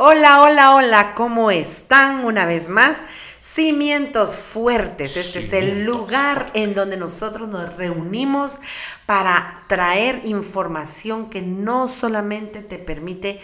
Hola, 0.00 0.42
hola, 0.42 0.74
hola, 0.74 1.14
¿cómo 1.14 1.52
están 1.52 2.24
una 2.24 2.44
vez 2.46 2.68
más? 2.68 2.98
Cimientos 3.40 4.34
fuertes, 4.34 5.16
este 5.16 5.38
es 5.38 5.52
el 5.52 5.84
lugar 5.84 6.50
en 6.54 6.74
donde 6.74 6.96
nosotros 6.96 7.48
nos 7.48 7.76
reunimos 7.76 8.58
para 9.06 9.64
traer 9.68 10.22
información 10.24 11.30
que 11.30 11.40
no 11.42 11.86
solamente 11.86 12.62
te 12.62 12.78
permite 12.78 13.40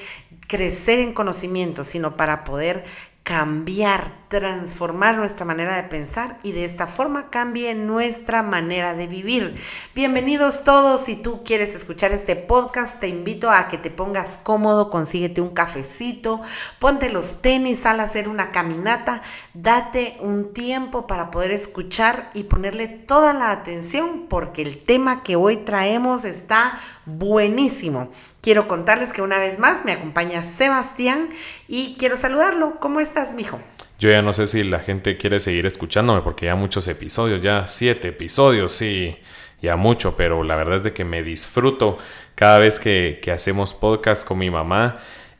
crecer 0.48 0.98
en 0.98 1.14
conocimiento, 1.14 1.84
sino 1.84 2.16
para 2.16 2.42
poder 2.42 2.84
cambiar, 3.24 4.23
transformar 4.40 5.16
nuestra 5.16 5.46
manera 5.46 5.76
de 5.76 5.84
pensar 5.84 6.40
y 6.42 6.50
de 6.50 6.64
esta 6.64 6.88
forma 6.88 7.30
cambie 7.30 7.72
nuestra 7.76 8.42
manera 8.42 8.92
de 8.92 9.06
vivir. 9.06 9.54
Bienvenidos 9.94 10.64
todos, 10.64 11.02
si 11.02 11.14
tú 11.14 11.44
quieres 11.44 11.76
escuchar 11.76 12.10
este 12.10 12.34
podcast, 12.34 12.98
te 12.98 13.06
invito 13.06 13.48
a 13.48 13.68
que 13.68 13.78
te 13.78 13.92
pongas 13.92 14.36
cómodo, 14.36 14.90
consíguete 14.90 15.40
un 15.40 15.50
cafecito, 15.50 16.40
ponte 16.80 17.10
los 17.10 17.42
tenis, 17.42 17.78
sal 17.78 18.00
a 18.00 18.04
hacer 18.04 18.28
una 18.28 18.50
caminata, 18.50 19.22
date 19.52 20.16
un 20.18 20.52
tiempo 20.52 21.06
para 21.06 21.30
poder 21.30 21.52
escuchar 21.52 22.30
y 22.34 22.42
ponerle 22.42 22.88
toda 22.88 23.34
la 23.34 23.52
atención 23.52 24.26
porque 24.28 24.62
el 24.62 24.82
tema 24.82 25.22
que 25.22 25.36
hoy 25.36 25.58
traemos 25.58 26.24
está 26.24 26.76
buenísimo. 27.06 28.10
Quiero 28.40 28.66
contarles 28.66 29.12
que 29.12 29.22
una 29.22 29.38
vez 29.38 29.60
más 29.60 29.84
me 29.84 29.92
acompaña 29.92 30.42
Sebastián 30.42 31.28
y 31.68 31.94
quiero 32.00 32.16
saludarlo. 32.16 32.80
¿Cómo 32.80 32.98
estás, 32.98 33.34
mijo? 33.34 33.60
Yo 34.04 34.10
ya 34.10 34.20
no 34.20 34.34
sé 34.34 34.46
si 34.46 34.64
la 34.64 34.80
gente 34.80 35.16
quiere 35.16 35.40
seguir 35.40 35.64
escuchándome 35.64 36.20
porque 36.20 36.44
ya 36.44 36.54
muchos 36.56 36.86
episodios, 36.88 37.40
ya 37.40 37.66
siete 37.66 38.08
episodios, 38.08 38.74
sí, 38.74 39.16
ya 39.62 39.76
mucho, 39.76 40.14
pero 40.14 40.42
la 40.42 40.56
verdad 40.56 40.74
es 40.74 40.82
de 40.82 40.92
que 40.92 41.06
me 41.06 41.22
disfruto 41.22 41.96
cada 42.34 42.58
vez 42.58 42.78
que, 42.78 43.18
que 43.22 43.30
hacemos 43.30 43.72
podcast 43.72 44.28
con 44.28 44.36
mi 44.36 44.50
mamá. 44.50 44.96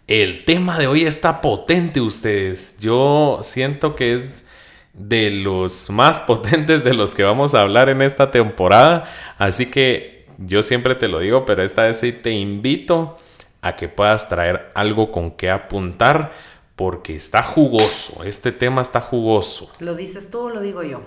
El 0.07 0.47
tema 0.47 0.79
de 0.79 0.87
hoy 0.87 1.05
está 1.05 1.43
potente, 1.43 2.01
ustedes. 2.01 2.81
Yo 2.81 3.41
siento 3.43 3.95
que 3.95 4.15
es 4.15 4.47
de 4.95 5.29
los 5.29 5.91
más 5.91 6.21
potentes 6.27 6.85
de 6.85 6.95
los 6.95 7.15
que 7.15 7.23
vamos 7.23 7.55
a 7.55 7.61
hablar 7.61 7.91
en 7.91 8.01
esta 8.01 8.31
temporada. 8.31 9.05
Así 9.37 9.71
que 9.71 10.25
yo 10.39 10.63
siempre 10.63 10.95
te 10.95 11.09
lo 11.09 11.19
digo, 11.19 11.45
pero 11.45 11.63
esta 11.63 11.83
vez 11.83 12.01
sí 12.01 12.13
te 12.13 12.31
invito 12.31 13.19
a 13.61 13.77
que 13.77 13.91
puedas 13.91 14.31
traer 14.31 14.71
algo 14.75 15.11
con 15.11 15.33
que 15.33 15.51
apuntar 15.51 16.33
porque 16.77 17.15
está 17.15 17.43
jugoso, 17.43 18.25
este 18.25 18.53
tema 18.53 18.83
está 18.83 19.01
jugoso. 19.01 19.71
¿Lo 19.79 19.95
dices 19.95 20.31
tú 20.31 20.41
o 20.41 20.51
lo 20.51 20.61
digo 20.61 20.83
yo? 20.83 21.01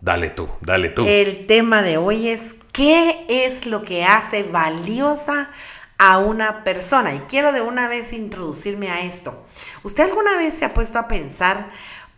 Dale 0.00 0.30
tú, 0.30 0.48
dale 0.60 0.90
tú. 0.90 1.04
El 1.06 1.46
tema 1.46 1.82
de 1.82 1.96
hoy 1.96 2.28
es 2.28 2.56
¿qué 2.72 3.24
es 3.28 3.66
lo 3.66 3.82
que 3.82 4.04
hace 4.04 4.42
valiosa 4.42 5.50
a 5.98 6.18
una 6.18 6.64
persona? 6.64 7.14
Y 7.14 7.20
quiero 7.20 7.52
de 7.52 7.60
una 7.60 7.88
vez 7.88 8.12
introducirme 8.12 8.90
a 8.90 9.04
esto. 9.04 9.44
¿Usted 9.82 10.04
alguna 10.04 10.36
vez 10.36 10.54
se 10.54 10.64
ha 10.64 10.74
puesto 10.74 10.98
a 10.98 11.08
pensar 11.08 11.70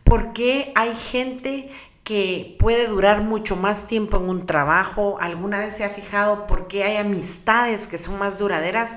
por 0.03 0.33
qué 0.33 0.73
hay 0.75 0.95
gente 0.95 1.69
que 2.07 2.57
puede 2.61 2.87
durar 2.87 3.23
mucho 3.23 3.57
más 3.57 3.89
tiempo 3.89 4.19
en 4.19 4.29
un 4.29 4.47
trabajo. 4.47 5.19
¿Alguna 5.21 5.59
vez 5.59 5.77
se 5.77 5.83
ha 5.83 5.91
fijado 5.91 6.47
por 6.47 6.69
qué 6.69 6.85
hay 6.85 6.99
amistades 6.99 7.89
que 7.89 7.99
son 7.99 8.17
más 8.21 8.39
duraderas 8.39 8.97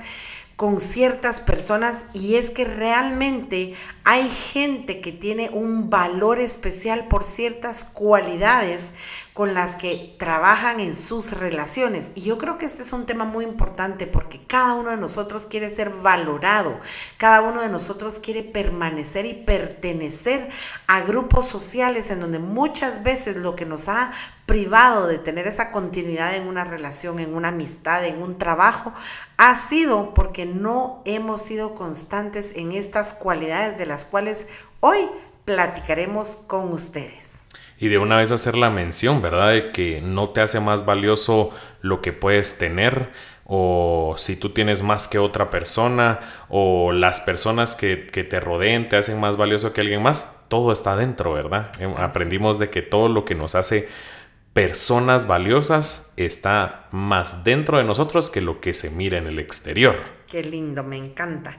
con 0.59 0.81
ciertas 0.81 1.39
personas? 1.39 2.05
Y 2.11 2.35
es 2.35 2.49
que 2.49 2.65
realmente 2.65 3.75
hay 4.03 4.29
gente 4.29 4.99
que 4.99 5.13
tiene 5.13 5.49
un 5.53 5.89
valor 5.89 6.37
especial 6.37 7.07
por 7.07 7.23
ciertas 7.23 7.85
cualidades 7.85 8.93
con 9.33 9.53
las 9.53 9.77
que 9.77 10.15
trabajan 10.19 10.81
en 10.81 10.93
sus 10.93 11.31
relaciones. 11.31 12.11
Y 12.15 12.23
yo 12.23 12.37
creo 12.37 12.57
que 12.57 12.65
este 12.65 12.81
es 12.81 12.91
un 12.91 13.05
tema 13.05 13.23
muy 13.23 13.45
importante 13.45 14.05
porque 14.05 14.41
cada 14.41 14.73
uno 14.73 14.89
de 14.89 14.97
nosotros 14.97 15.45
quiere 15.45 15.69
ser 15.69 15.91
valorado, 15.91 16.77
cada 17.15 17.41
uno 17.41 17.61
de 17.61 17.69
nosotros 17.69 18.19
quiere 18.19 18.43
permanecer 18.43 19.25
y 19.25 19.35
pertenecer 19.35 20.49
a 20.87 20.99
grupos 20.99 21.47
sociales 21.47 22.11
en 22.11 22.19
donde 22.19 22.39
muchas 22.39 23.01
veces 23.01 23.37
lo 23.37 23.55
que 23.55 23.65
nos 23.65 23.87
ha 23.87 24.11
privado 24.49 25.05
de 25.05 25.19
tener 25.19 25.45
esa 25.45 25.69
continuidad 25.69 26.35
en 26.35 26.47
una 26.47 26.63
relación, 26.63 27.19
en 27.19 27.35
una 27.35 27.49
amistad, 27.49 28.03
en 28.03 28.19
un 28.19 28.35
trabajo, 28.35 28.91
ha 29.37 29.55
sido 29.55 30.15
porque 30.15 30.47
no 30.47 31.03
hemos 31.05 31.43
sido 31.43 31.75
constantes 31.75 32.55
en 32.55 32.71
estas 32.71 33.13
cualidades 33.13 33.77
de 33.77 33.85
las 33.85 34.05
cuales 34.05 34.47
hoy 34.79 35.07
platicaremos 35.45 36.35
con 36.35 36.73
ustedes. 36.73 37.43
Y 37.77 37.89
de 37.89 37.99
una 37.99 38.17
vez 38.17 38.31
hacer 38.31 38.57
la 38.57 38.71
mención, 38.71 39.21
¿verdad? 39.21 39.49
De 39.49 39.71
que 39.71 40.01
no 40.01 40.29
te 40.29 40.41
hace 40.41 40.59
más 40.59 40.83
valioso 40.83 41.51
lo 41.81 42.01
que 42.01 42.11
puedes 42.11 42.57
tener 42.57 43.11
o 43.51 44.15
si 44.17 44.35
tú 44.35 44.49
tienes 44.49 44.81
más 44.83 45.07
que 45.07 45.17
otra 45.17 45.49
persona 45.49 46.19
o 46.49 46.91
las 46.91 47.19
personas 47.19 47.75
que, 47.75 47.95
te 47.97 48.39
rodeen 48.39 48.89
te 48.89 48.97
hacen 48.97 49.19
más 49.19 49.37
valioso 49.37 49.73
que 49.73 49.81
alguien 49.81 50.03
más, 50.03 50.45
todo 50.49 50.71
está 50.71 50.95
dentro, 50.95 51.33
¿verdad? 51.33 51.71
Aprendimos 51.97 52.59
de 52.59 52.69
que 52.69 52.81
todo 52.81 53.09
lo 53.09 53.25
que 53.25 53.33
nos 53.33 53.55
hace 53.55 53.89
personas 54.59 55.25
valiosas 55.25 56.11
está 56.17 56.89
más 56.91 57.45
dentro 57.45 57.77
de 57.77 57.85
nosotros 57.85 58.29
que 58.29 58.41
lo 58.41 58.59
que 58.59 58.73
se 58.73 58.89
mira 58.89 59.17
en 59.17 59.27
el 59.27 59.39
exterior. 59.39 59.95
Qué 60.29 60.43
lindo, 60.43 60.83
me 60.83 60.97
encanta. 60.97 61.57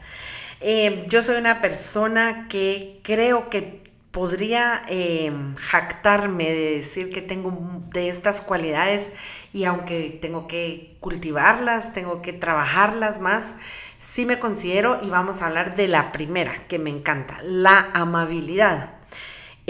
Eh, 0.60 1.06
yo 1.08 1.22
soy 1.22 1.38
una 1.38 1.62
persona 1.62 2.46
que 2.50 3.00
creo 3.02 3.48
que 3.48 3.82
podría 4.10 4.82
em, 4.86 5.54
jactarme 5.56 6.44
de 6.50 6.74
decir 6.74 7.10
que 7.10 7.22
tengo 7.22 7.58
de 7.88 8.10
estas 8.10 8.42
cualidades 8.42 9.12
y 9.54 9.64
aunque 9.64 10.18
tengo 10.20 10.46
que 10.46 10.98
cultivarlas, 11.00 11.94
tengo 11.94 12.20
que 12.20 12.34
trabajarlas 12.34 13.18
más, 13.18 13.54
sí 13.96 14.26
me 14.26 14.38
considero 14.38 14.98
y 15.02 15.08
vamos 15.08 15.40
a 15.40 15.46
hablar 15.46 15.74
de 15.74 15.88
la 15.88 16.12
primera 16.12 16.52
que 16.68 16.78
me 16.78 16.90
encanta, 16.90 17.38
la 17.44 17.88
amabilidad. 17.94 18.99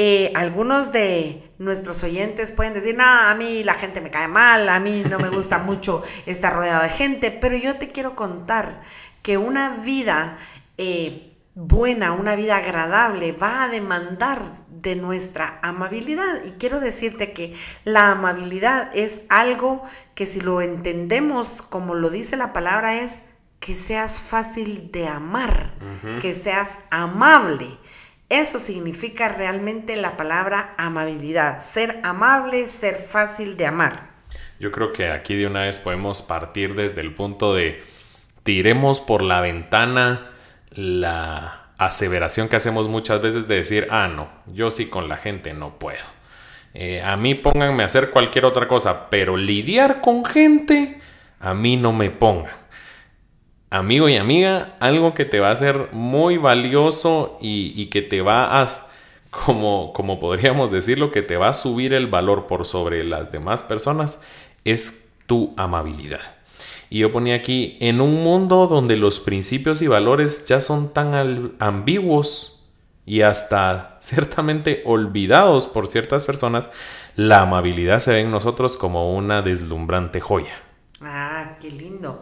Eh, 0.03 0.33
algunos 0.35 0.93
de 0.93 1.53
nuestros 1.59 2.03
oyentes 2.05 2.53
pueden 2.53 2.73
decir, 2.73 2.97
no, 2.97 3.05
a 3.05 3.35
mí 3.35 3.63
la 3.65 3.75
gente 3.75 4.01
me 4.01 4.11
cae 4.11 4.29
mal, 4.29 4.67
a 4.71 4.81
mí 4.81 5.05
no 5.11 5.19
me 5.19 5.29
gusta 5.29 5.59
mucho 5.71 6.03
estar 6.25 6.55
rodeado 6.55 6.83
de 6.83 6.89
gente, 6.89 7.31
pero 7.31 7.55
yo 7.55 7.77
te 7.77 7.87
quiero 7.87 8.17
contar 8.17 8.81
que 9.21 9.37
una 9.37 9.77
vida 9.85 10.39
eh, 10.79 11.35
buena, 11.55 12.13
una 12.13 12.35
vida 12.35 12.57
agradable, 12.57 13.33
va 13.33 13.65
a 13.65 13.69
demandar 13.69 14.41
de 14.71 14.97
nuestra 14.97 15.59
amabilidad. 15.63 16.47
Y 16.47 16.53
quiero 16.53 16.81
decirte 16.81 17.35
que 17.35 17.55
la 17.85 18.13
amabilidad 18.13 18.89
es 18.95 19.21
algo 19.29 19.83
que 20.15 20.25
si 20.25 20.41
lo 20.41 20.63
entendemos 20.63 21.61
como 21.61 21.95
lo 21.95 22.09
dice 22.09 22.39
la 22.39 22.55
palabra 22.55 23.03
es 23.03 23.21
que 23.59 23.75
seas 23.75 24.19
fácil 24.19 24.91
de 24.93 25.09
amar, 25.09 25.75
que 26.23 26.33
seas 26.33 26.79
amable. 26.91 27.69
Eso 28.31 28.61
significa 28.61 29.29
realmente 29.29 29.97
la 29.97 30.17
palabra 30.17 30.75
amabilidad, 30.79 31.59
ser 31.59 31.99
amable, 32.05 32.69
ser 32.69 32.95
fácil 32.95 33.57
de 33.57 33.67
amar. 33.67 34.09
Yo 34.61 34.71
creo 34.71 34.93
que 34.93 35.11
aquí 35.11 35.35
de 35.35 35.49
una 35.49 35.63
vez 35.63 35.81
podemos 35.81 36.23
partir 36.23 36.77
desde 36.77 37.01
el 37.01 37.13
punto 37.13 37.55
de 37.55 37.83
tiremos 38.45 39.01
por 39.01 39.23
la 39.23 39.41
ventana 39.41 40.31
la 40.71 41.71
aseveración 41.77 42.49
que 42.49 42.55
hacemos 42.55 42.87
muchas 42.87 43.21
veces 43.21 43.49
de 43.49 43.57
decir, 43.57 43.89
ah, 43.91 44.07
no, 44.07 44.31
yo 44.47 44.71
sí 44.71 44.87
con 44.87 45.09
la 45.09 45.17
gente 45.17 45.53
no 45.53 45.81
puedo. 45.81 46.05
Eh, 46.73 47.03
a 47.03 47.17
mí 47.17 47.35
pónganme 47.35 47.83
a 47.83 47.87
hacer 47.87 48.11
cualquier 48.11 48.45
otra 48.45 48.69
cosa, 48.69 49.11
pero 49.11 49.37
lidiar 49.37 50.01
con 50.01 50.25
gente, 50.25 51.01
a 51.41 51.53
mí 51.53 51.77
no 51.77 51.93
me 51.93 52.11
pongan. 52.11 52.60
Amigo 53.73 54.09
y 54.09 54.17
amiga, 54.17 54.75
algo 54.81 55.15
que 55.15 55.25
te 55.25 55.39
va 55.39 55.53
a 55.53 55.57
ser 55.57 55.91
muy 55.93 56.39
valioso 56.39 57.39
y, 57.41 57.87
que 57.87 58.03
te 58.03 58.21
va 58.21 58.61
a, 58.61 58.69
como, 59.31 59.93
como 59.93 60.19
podríamos 60.19 60.73
decirlo, 60.73 61.13
que 61.13 61.23
te 61.23 61.37
va 61.37 61.51
a 61.51 61.53
subir 61.53 61.95
el 61.95 62.09
valor 62.09 62.49
por 62.49 62.67
sobre 62.67 63.05
las 63.05 63.31
demás 63.31 63.63
personas, 63.63 64.25
es 64.65 65.19
tu 65.27 65.55
amabilidad. 65.57 66.21
Y 66.91 66.99
yo 66.99 67.13
ponía 67.13 67.37
aquí, 67.37 67.77
en 67.81 68.01
un 68.01 68.25
mundo 68.25 68.67
donde 68.67 68.97
los 68.97 69.21
principios 69.21 69.83
y 69.83 69.87
valores 69.87 70.47
ya 70.49 70.61
son 70.61 70.93
tan 70.93 71.53
ambiguos 71.61 72.65
y 73.07 73.23
hasta 73.23 73.99
ciertamente 74.01 74.83
olvidados 74.85 75.69
por 75.69 75.87
ciertas 75.87 76.25
personas, 76.25 76.69
la 77.15 77.43
amabilidad 77.43 78.01
se 78.01 78.15
ve 78.15 78.21
en 78.23 78.33
nosotros 78.33 78.77
como 78.77 79.15
una 79.15 79.43
deslumbrante 79.43 80.21
joya. 80.21 80.61
Ah, 81.03 81.57
qué 81.61 81.71
lindo. 81.71 82.21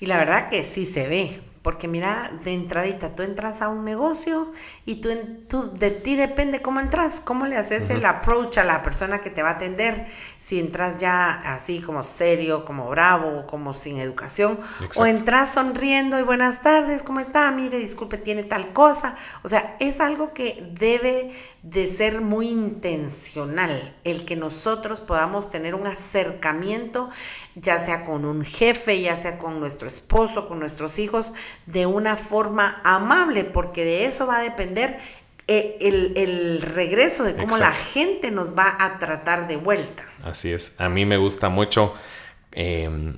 Y 0.00 0.06
la 0.06 0.18
verdad 0.18 0.48
que 0.48 0.64
sí 0.64 0.86
se 0.86 1.06
ve. 1.06 1.42
Porque 1.62 1.88
mira, 1.88 2.32
de 2.42 2.54
entradita, 2.54 3.14
tú 3.14 3.22
entras 3.22 3.60
a 3.60 3.68
un 3.68 3.84
negocio 3.84 4.50
y 4.86 5.02
tú, 5.02 5.10
tú 5.46 5.70
de 5.74 5.90
ti 5.90 6.16
depende 6.16 6.62
cómo 6.62 6.80
entras, 6.80 7.20
cómo 7.20 7.46
le 7.46 7.58
haces 7.58 7.90
el 7.90 8.06
approach 8.06 8.56
a 8.56 8.64
la 8.64 8.82
persona 8.82 9.18
que 9.18 9.28
te 9.28 9.42
va 9.42 9.50
a 9.50 9.52
atender. 9.52 10.06
Si 10.38 10.58
entras 10.58 10.96
ya 10.96 11.30
así 11.52 11.82
como 11.82 12.02
serio, 12.02 12.64
como 12.64 12.88
bravo, 12.88 13.46
como 13.46 13.74
sin 13.74 13.98
educación, 13.98 14.58
o 14.96 15.04
entras 15.04 15.52
sonriendo 15.52 16.18
y 16.18 16.22
buenas 16.22 16.62
tardes, 16.62 17.02
¿cómo 17.02 17.20
está? 17.20 17.50
Mire, 17.52 17.76
disculpe, 17.78 18.16
tiene 18.16 18.42
tal 18.42 18.70
cosa. 18.72 19.14
O 19.42 19.48
sea, 19.50 19.76
es 19.80 20.00
algo 20.00 20.32
que 20.32 20.66
debe 20.72 21.30
de 21.62 21.86
ser 21.86 22.22
muy 22.22 22.48
intencional, 22.48 23.94
el 24.04 24.24
que 24.24 24.34
nosotros 24.34 25.02
podamos 25.02 25.50
tener 25.50 25.74
un 25.74 25.86
acercamiento, 25.86 27.10
ya 27.54 27.78
sea 27.78 28.04
con 28.04 28.24
un 28.24 28.44
jefe, 28.44 29.02
ya 29.02 29.16
sea 29.16 29.38
con 29.38 29.60
nuestro 29.60 29.86
esposo, 29.86 30.46
con 30.46 30.58
nuestros 30.58 30.98
hijos, 30.98 31.34
de 31.66 31.84
una 31.86 32.16
forma 32.16 32.80
amable, 32.84 33.44
porque 33.44 33.84
de 33.84 34.06
eso 34.06 34.26
va 34.26 34.38
a 34.38 34.42
depender 34.42 34.98
eh, 35.48 35.76
el, 36.16 36.62
regreso, 36.62 37.24
de 37.24 37.34
cómo 37.34 37.58
la 37.58 37.72
gente 37.72 38.30
nos 38.30 38.56
va 38.56 38.76
a 38.78 38.98
tratar 38.98 39.46
de 39.46 39.56
vuelta. 39.56 40.04
Así 40.22 40.52
es, 40.52 40.80
a 40.80 40.88
mí 40.88 41.04
me 41.04 41.18
gusta 41.18 41.48
mucho. 41.48 41.92
Em, 42.52 43.16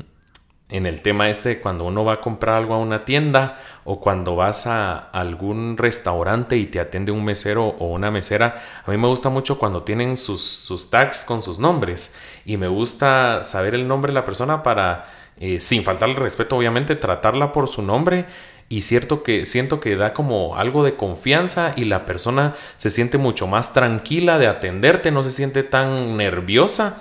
en 0.72 0.86
el 0.86 1.02
tema 1.02 1.28
este 1.28 1.60
cuando 1.60 1.84
uno 1.84 2.02
va 2.02 2.14
a 2.14 2.20
comprar 2.20 2.56
algo 2.56 2.74
a 2.74 2.78
una 2.78 3.04
tienda 3.04 3.60
o 3.84 4.00
cuando 4.00 4.36
vas 4.36 4.66
a 4.66 4.96
algún 4.96 5.76
restaurante 5.76 6.56
y 6.56 6.66
te 6.66 6.80
atiende 6.80 7.12
un 7.12 7.24
mesero 7.24 7.76
o 7.78 7.88
una 7.88 8.10
mesera. 8.10 8.62
A 8.84 8.90
mí 8.90 8.96
me 8.96 9.06
gusta 9.06 9.28
mucho 9.28 9.58
cuando 9.58 9.82
tienen 9.82 10.16
sus, 10.16 10.40
sus 10.40 10.90
tags 10.90 11.24
con 11.26 11.42
sus 11.42 11.58
nombres 11.58 12.16
y 12.46 12.56
me 12.56 12.68
gusta 12.68 13.44
saber 13.44 13.74
el 13.74 13.86
nombre 13.86 14.12
de 14.12 14.14
la 14.14 14.24
persona 14.24 14.62
para, 14.62 15.08
eh, 15.38 15.60
sin 15.60 15.82
faltarle 15.82 16.14
respeto 16.14 16.56
obviamente, 16.56 16.96
tratarla 16.96 17.52
por 17.52 17.68
su 17.68 17.82
nombre 17.82 18.24
y 18.70 18.80
cierto 18.80 19.22
que 19.22 19.44
siento 19.44 19.78
que 19.78 19.96
da 19.96 20.14
como 20.14 20.56
algo 20.56 20.84
de 20.84 20.96
confianza 20.96 21.74
y 21.76 21.84
la 21.84 22.06
persona 22.06 22.56
se 22.76 22.88
siente 22.88 23.18
mucho 23.18 23.46
más 23.46 23.74
tranquila 23.74 24.38
de 24.38 24.46
atenderte, 24.46 25.10
no 25.10 25.22
se 25.22 25.32
siente 25.32 25.64
tan 25.64 26.16
nerviosa. 26.16 26.98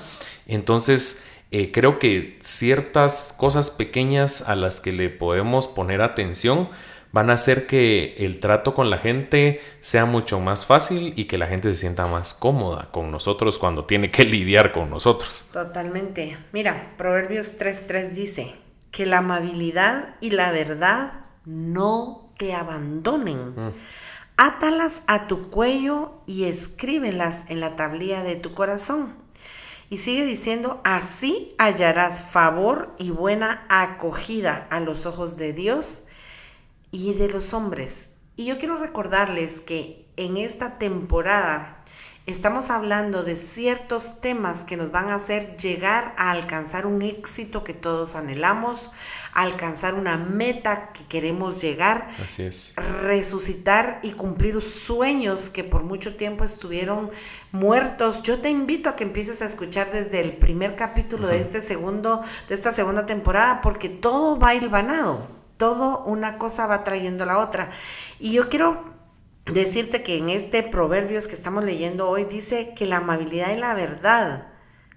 Entonces, 0.48 1.31
eh, 1.52 1.72
creo 1.72 2.00
que 2.00 2.38
ciertas 2.42 3.36
cosas 3.38 3.70
pequeñas 3.72 4.48
a 4.48 4.56
las 4.56 4.80
que 4.80 4.92
le 4.92 5.10
podemos 5.10 5.68
poner 5.68 6.02
atención 6.02 6.70
van 7.12 7.30
a 7.30 7.34
hacer 7.34 7.68
que 7.68 8.16
el 8.20 8.40
trato 8.40 8.74
con 8.74 8.90
la 8.90 8.98
gente 8.98 9.62
sea 9.82 10.06
mucho 10.06 10.40
más 10.40 10.66
fácil 10.66 11.14
y 11.18 11.26
que 11.26 11.38
la 11.38 11.48
gente 11.48 11.70
se 11.70 11.82
sienta 11.82 12.08
más 12.08 12.34
cómoda 12.34 12.90
con 12.92 13.12
nosotros 13.12 13.60
cuando 13.60 13.86
tiene 13.86 14.12
que 14.12 14.24
lidiar 14.24 14.72
con 14.72 14.90
nosotros. 14.90 15.50
Totalmente. 15.52 16.38
Mira, 16.54 16.94
Proverbios 16.98 17.60
3.3 17.60 18.12
dice 18.12 18.56
que 18.92 19.06
la 19.06 19.18
amabilidad 19.18 20.16
y 20.22 20.32
la 20.32 20.52
verdad 20.52 21.26
no 21.46 22.32
te 22.38 22.54
abandonen. 22.54 23.56
Mm. 23.56 23.72
Átalas 24.38 25.04
a 25.08 25.28
tu 25.28 25.50
cuello 25.50 26.14
y 26.26 26.46
escríbelas 26.46 27.46
en 27.50 27.60
la 27.60 27.76
tablilla 27.76 28.24
de 28.24 28.38
tu 28.38 28.54
corazón. 28.54 29.21
Y 29.92 29.98
sigue 29.98 30.26
diciendo, 30.26 30.80
así 30.86 31.54
hallarás 31.58 32.24
favor 32.24 32.96
y 32.98 33.10
buena 33.10 33.66
acogida 33.68 34.66
a 34.70 34.80
los 34.80 35.06
ojos 35.06 35.36
de 35.36 35.52
Dios 35.52 36.04
y 36.92 37.14
de 37.16 37.28
los 37.28 37.54
hombres. 37.54 38.12
Y 38.38 38.46
yo 38.46 38.58
quiero 38.58 38.78
recordarles 38.78 39.60
que 39.60 40.08
en 40.16 40.38
esta 40.38 40.78
temporada 40.78 41.84
Estamos 42.28 42.70
hablando 42.70 43.24
de 43.24 43.36
ciertos 43.36 44.22
temas 44.22 44.64
que 44.64 44.78
nos 44.78 44.92
van 44.92 45.10
a 45.10 45.16
hacer 45.16 45.58
llegar 45.58 46.14
a 46.18 46.30
alcanzar 46.30 46.86
un 46.86 47.02
éxito 47.02 47.64
que 47.64 47.74
todos 47.74 48.16
anhelamos, 48.16 48.92
alcanzar 49.34 49.96
una 49.96 50.18
meta 50.18 50.94
que 50.94 51.04
queremos 51.06 51.60
llegar, 51.62 52.08
Así 52.24 52.44
es. 52.44 52.76
resucitar 53.02 54.00
y 54.04 54.12
cumplir 54.12 54.62
sueños 54.62 55.50
que 55.50 55.64
por 55.64 55.84
mucho 55.84 56.16
tiempo 56.16 56.44
estuvieron 56.44 57.10
muertos. 57.52 58.22
Yo 58.22 58.40
te 58.40 58.50
invito 58.50 58.90
a 58.92 58.96
que 58.96 59.04
empieces 59.04 59.42
a 59.42 59.46
escuchar 59.46 59.90
desde 59.92 60.22
el 60.22 60.34
primer 60.34 60.76
capítulo 60.76 61.28
de 61.28 61.42
este 61.42 61.60
segundo 61.60 62.22
de 62.48 62.54
esta 62.54 62.72
segunda 62.72 63.08
temporada 63.08 63.62
porque 63.62 63.90
todo 63.90 64.38
va 64.38 64.54
hilvanado. 64.54 65.26
Todo 65.58 66.04
una 66.06 66.38
cosa 66.38 66.68
va 66.68 66.84
trayendo 66.84 67.26
la 67.26 67.40
otra. 67.40 67.72
Y 68.20 68.32
yo 68.32 68.48
quiero 68.50 68.91
decirte 69.46 70.04
que 70.04 70.18
en 70.18 70.30
este 70.30 70.64
proverbios 70.64 71.28
que 71.28 71.36
estamos 71.36 71.64
leyendo 71.64 72.10
hoy 72.10 72.26
dice 72.26 72.74
que 72.76 72.86
la 72.86 72.98
amabilidad 72.98 73.54
y 73.56 73.60
la 73.60 73.74
verdad 73.74 74.48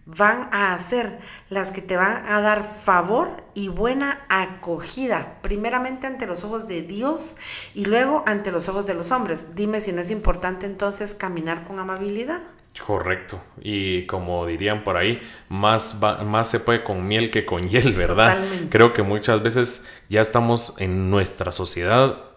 van 0.07 0.51
a 0.53 0.79
ser 0.79 1.19
las 1.49 1.73
que 1.73 1.81
te 1.81 1.97
van 1.97 2.27
a 2.29 2.41
dar 2.41 2.63
favor 2.63 3.43
y 3.55 3.69
buena 3.69 4.27
acogida, 4.29 5.39
primeramente 5.41 6.07
ante 6.07 6.27
los 6.27 6.45
ojos 6.45 6.69
de 6.69 6.83
Dios 6.83 7.37
y 7.75 7.87
luego 7.87 8.23
ante 8.27 8.53
los 8.53 8.69
ojos 8.69 8.87
de 8.87 8.95
los 8.95 9.13
hombres. 9.13 9.55
Dime 9.55 9.81
si 9.81 9.93
no 9.93 10.03
es 10.03 10.11
importante 10.11 10.67
entonces 10.67 11.15
caminar 11.15 11.65
con 11.65 11.79
amabilidad. 11.79 12.41
Correcto. 12.85 13.41
Y 13.63 14.05
como 14.07 14.47
dirían 14.47 14.83
por 14.83 14.97
ahí, 14.97 15.23
más, 15.49 16.01
más 16.01 16.51
se 16.51 16.61
puede 16.61 16.83
con 16.83 17.07
miel 17.07 17.31
que 17.31 17.47
con 17.47 17.69
hiel, 17.69 17.95
¿verdad? 17.95 18.45
Creo 18.69 18.93
que 18.93 19.03
muchas 19.03 19.43
veces 19.43 19.89
ya 20.11 20.21
estamos 20.21 20.81
en 20.81 21.09
nuestra 21.09 21.53
sociedad 21.53 22.34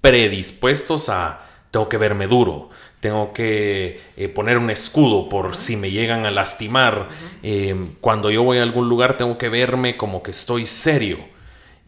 predispuestos 0.00 1.08
a 1.08 1.46
tengo 1.70 1.88
que 1.88 1.98
verme 1.98 2.26
duro, 2.26 2.70
tengo 3.00 3.32
que 3.32 4.00
eh, 4.16 4.28
poner 4.28 4.58
un 4.58 4.70
escudo 4.70 5.28
por 5.28 5.56
si 5.56 5.76
me 5.76 5.90
llegan 5.90 6.26
a 6.26 6.30
lastimar. 6.30 7.08
Eh, 7.42 7.86
cuando 8.00 8.30
yo 8.30 8.42
voy 8.42 8.58
a 8.58 8.62
algún 8.62 8.88
lugar 8.88 9.16
tengo 9.16 9.38
que 9.38 9.48
verme 9.48 9.96
como 9.96 10.22
que 10.22 10.32
estoy 10.32 10.66
serio. 10.66 11.18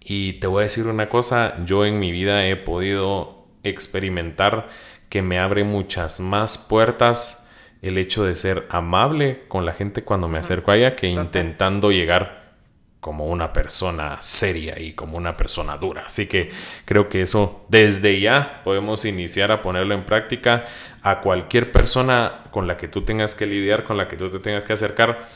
Y 0.01 0.35
te 0.35 0.47
voy 0.47 0.61
a 0.61 0.65
decir 0.65 0.87
una 0.87 1.09
cosa, 1.09 1.57
yo 1.65 1.85
en 1.85 1.99
mi 1.99 2.11
vida 2.13 2.47
he 2.47 2.57
podido 2.57 3.47
experimentar 3.63 4.69
que 5.09 5.23
me 5.23 5.39
abre 5.39 5.65
muchas 5.65 6.21
más 6.21 6.59
puertas 6.59 7.51
el 7.83 7.99
hecho 7.99 8.25
de 8.25 8.35
ser 8.35 8.65
amable 8.71 9.43
con 9.49 9.67
la 9.67 9.75
gente 9.75 10.03
cuando 10.03 10.29
me 10.29 10.39
acerco 10.39 10.71
a 10.71 10.77
ella 10.77 10.97
que 10.97 11.09
intentando 11.09 11.91
llegar 11.91 12.42
como 13.03 13.27
una 13.27 13.53
persona 13.53 14.19
seria 14.21 14.79
y 14.79 14.93
como 14.93 15.17
una 15.17 15.37
persona 15.37 15.77
dura. 15.77 16.05
Así 16.07 16.29
que 16.29 16.51
creo 16.85 17.09
que 17.09 17.23
eso 17.23 17.67
desde 17.69 18.21
ya 18.21 18.61
podemos 18.63 19.05
iniciar 19.05 19.51
a 19.51 19.61
ponerlo 19.61 19.95
en 19.95 20.07
práctica 20.07 20.69
a 21.03 21.21
cualquier 21.21 21.73
persona 21.73 22.45
con 22.53 22.69
la 22.69 22.77
que 22.77 22.87
tú 22.87 23.03
tengas 23.03 23.35
que 23.35 23.47
lidiar, 23.47 23.83
con 23.83 23.97
la 23.97 24.07
que 24.07 24.17
tú 24.17 24.31
te 24.31 24.39
tengas 24.39 24.63
que 24.63 24.75
acercar. 24.75 25.29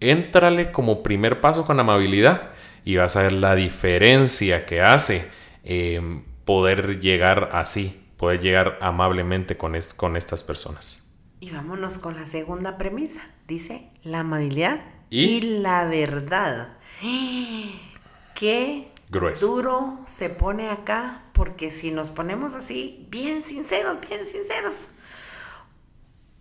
Éntrale 0.00 0.72
como 0.72 1.04
primer 1.04 1.40
paso 1.40 1.64
con 1.64 1.78
amabilidad 1.78 2.50
y 2.84 2.96
vas 2.96 3.14
a 3.14 3.22
ver 3.22 3.34
la 3.34 3.54
diferencia 3.54 4.66
que 4.66 4.82
hace 4.82 5.30
eh, 5.62 6.00
poder 6.44 6.98
llegar 6.98 7.50
así, 7.52 8.04
poder 8.16 8.40
llegar 8.40 8.78
amablemente 8.80 9.56
con, 9.56 9.78
con 9.96 10.16
estas 10.16 10.42
personas. 10.42 11.08
Y 11.38 11.52
vámonos 11.52 11.98
con 11.98 12.14
la 12.14 12.26
segunda 12.26 12.76
premisa. 12.76 13.20
Dice 13.46 13.90
la 14.02 14.20
amabilidad 14.20 14.80
y 15.08 15.40
la 15.60 15.86
verdad. 15.86 16.75
Qué 17.00 18.92
duro 19.40 19.98
se 20.06 20.30
pone 20.30 20.70
acá, 20.70 21.22
porque 21.32 21.70
si 21.70 21.90
nos 21.90 22.10
ponemos 22.10 22.54
así, 22.54 23.06
bien 23.10 23.42
sinceros, 23.42 23.98
bien 24.08 24.26
sinceros, 24.26 24.88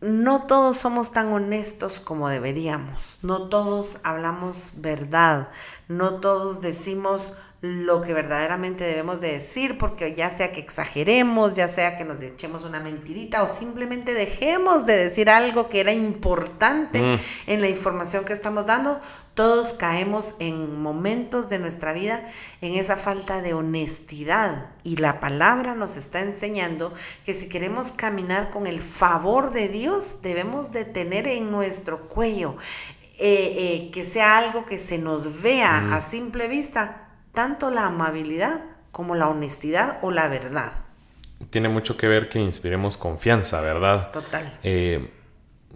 no 0.01 0.43
todos 0.45 0.77
somos 0.77 1.11
tan 1.11 1.31
honestos 1.33 1.99
como 1.99 2.29
deberíamos, 2.29 3.19
no 3.21 3.49
todos 3.49 3.99
hablamos 4.03 4.73
verdad, 4.77 5.49
no 5.87 6.19
todos 6.19 6.61
decimos 6.61 7.33
lo 7.65 8.01
que 8.01 8.13
verdaderamente 8.13 8.83
debemos 8.83 9.21
de 9.21 9.33
decir, 9.33 9.77
porque 9.77 10.13
ya 10.13 10.29
sea 10.29 10.51
que 10.51 10.59
exageremos, 10.59 11.55
ya 11.55 11.67
sea 11.67 11.97
que 11.97 12.05
nos 12.05 12.21
echemos 12.21 12.63
una 12.63 12.79
mentirita 12.79 13.41
o 13.43 13.47
simplemente 13.47 14.13
dejemos 14.13 14.85
de 14.85 14.95
decir 14.95 15.29
algo 15.29 15.67
que 15.67 15.79
era 15.79 15.91
importante 15.91 17.01
mm. 17.01 17.19
en 17.47 17.61
la 17.61 17.69
información 17.69 18.23
que 18.23 18.33
estamos 18.33 18.65
dando, 18.65 18.99
todos 19.33 19.73
caemos 19.73 20.35
en 20.39 20.81
momentos 20.81 21.49
de 21.49 21.59
nuestra 21.59 21.91
vida 21.91 22.23
en 22.61 22.75
esa 22.75 22.97
falta 22.97 23.41
de 23.41 23.53
honestidad. 23.53 24.71
Y 24.83 24.97
la 24.97 25.19
palabra 25.19 25.75
nos 25.75 25.97
está 25.97 26.19
enseñando 26.19 26.93
que 27.25 27.33
si 27.33 27.49
queremos 27.49 27.91
caminar 27.91 28.49
con 28.49 28.67
el 28.67 28.79
favor 28.79 29.51
de 29.51 29.69
Dios, 29.69 30.19
debemos 30.21 30.71
de 30.71 30.85
tener 30.85 31.27
en 31.27 31.51
nuestro 31.51 32.07
cuello 32.07 32.55
eh, 33.17 33.53
eh, 33.57 33.91
que 33.91 34.03
sea 34.03 34.37
algo 34.37 34.65
que 34.65 34.77
se 34.77 34.97
nos 34.97 35.41
vea 35.41 35.81
mm. 35.81 35.93
a 35.93 36.01
simple 36.01 36.47
vista 36.47 37.04
tanto 37.35 37.69
la 37.69 37.85
amabilidad 37.85 38.65
como 38.91 39.13
la 39.13 39.27
honestidad 39.27 39.99
o 40.01 40.09
la 40.09 40.29
verdad. 40.29 40.71
Tiene 41.49 41.69
mucho 41.69 41.97
que 41.97 42.07
ver 42.07 42.29
que 42.29 42.39
inspiremos 42.39 42.97
confianza, 42.97 43.61
¿verdad? 43.61 44.11
Total. 44.11 44.59
Eh, 44.63 45.11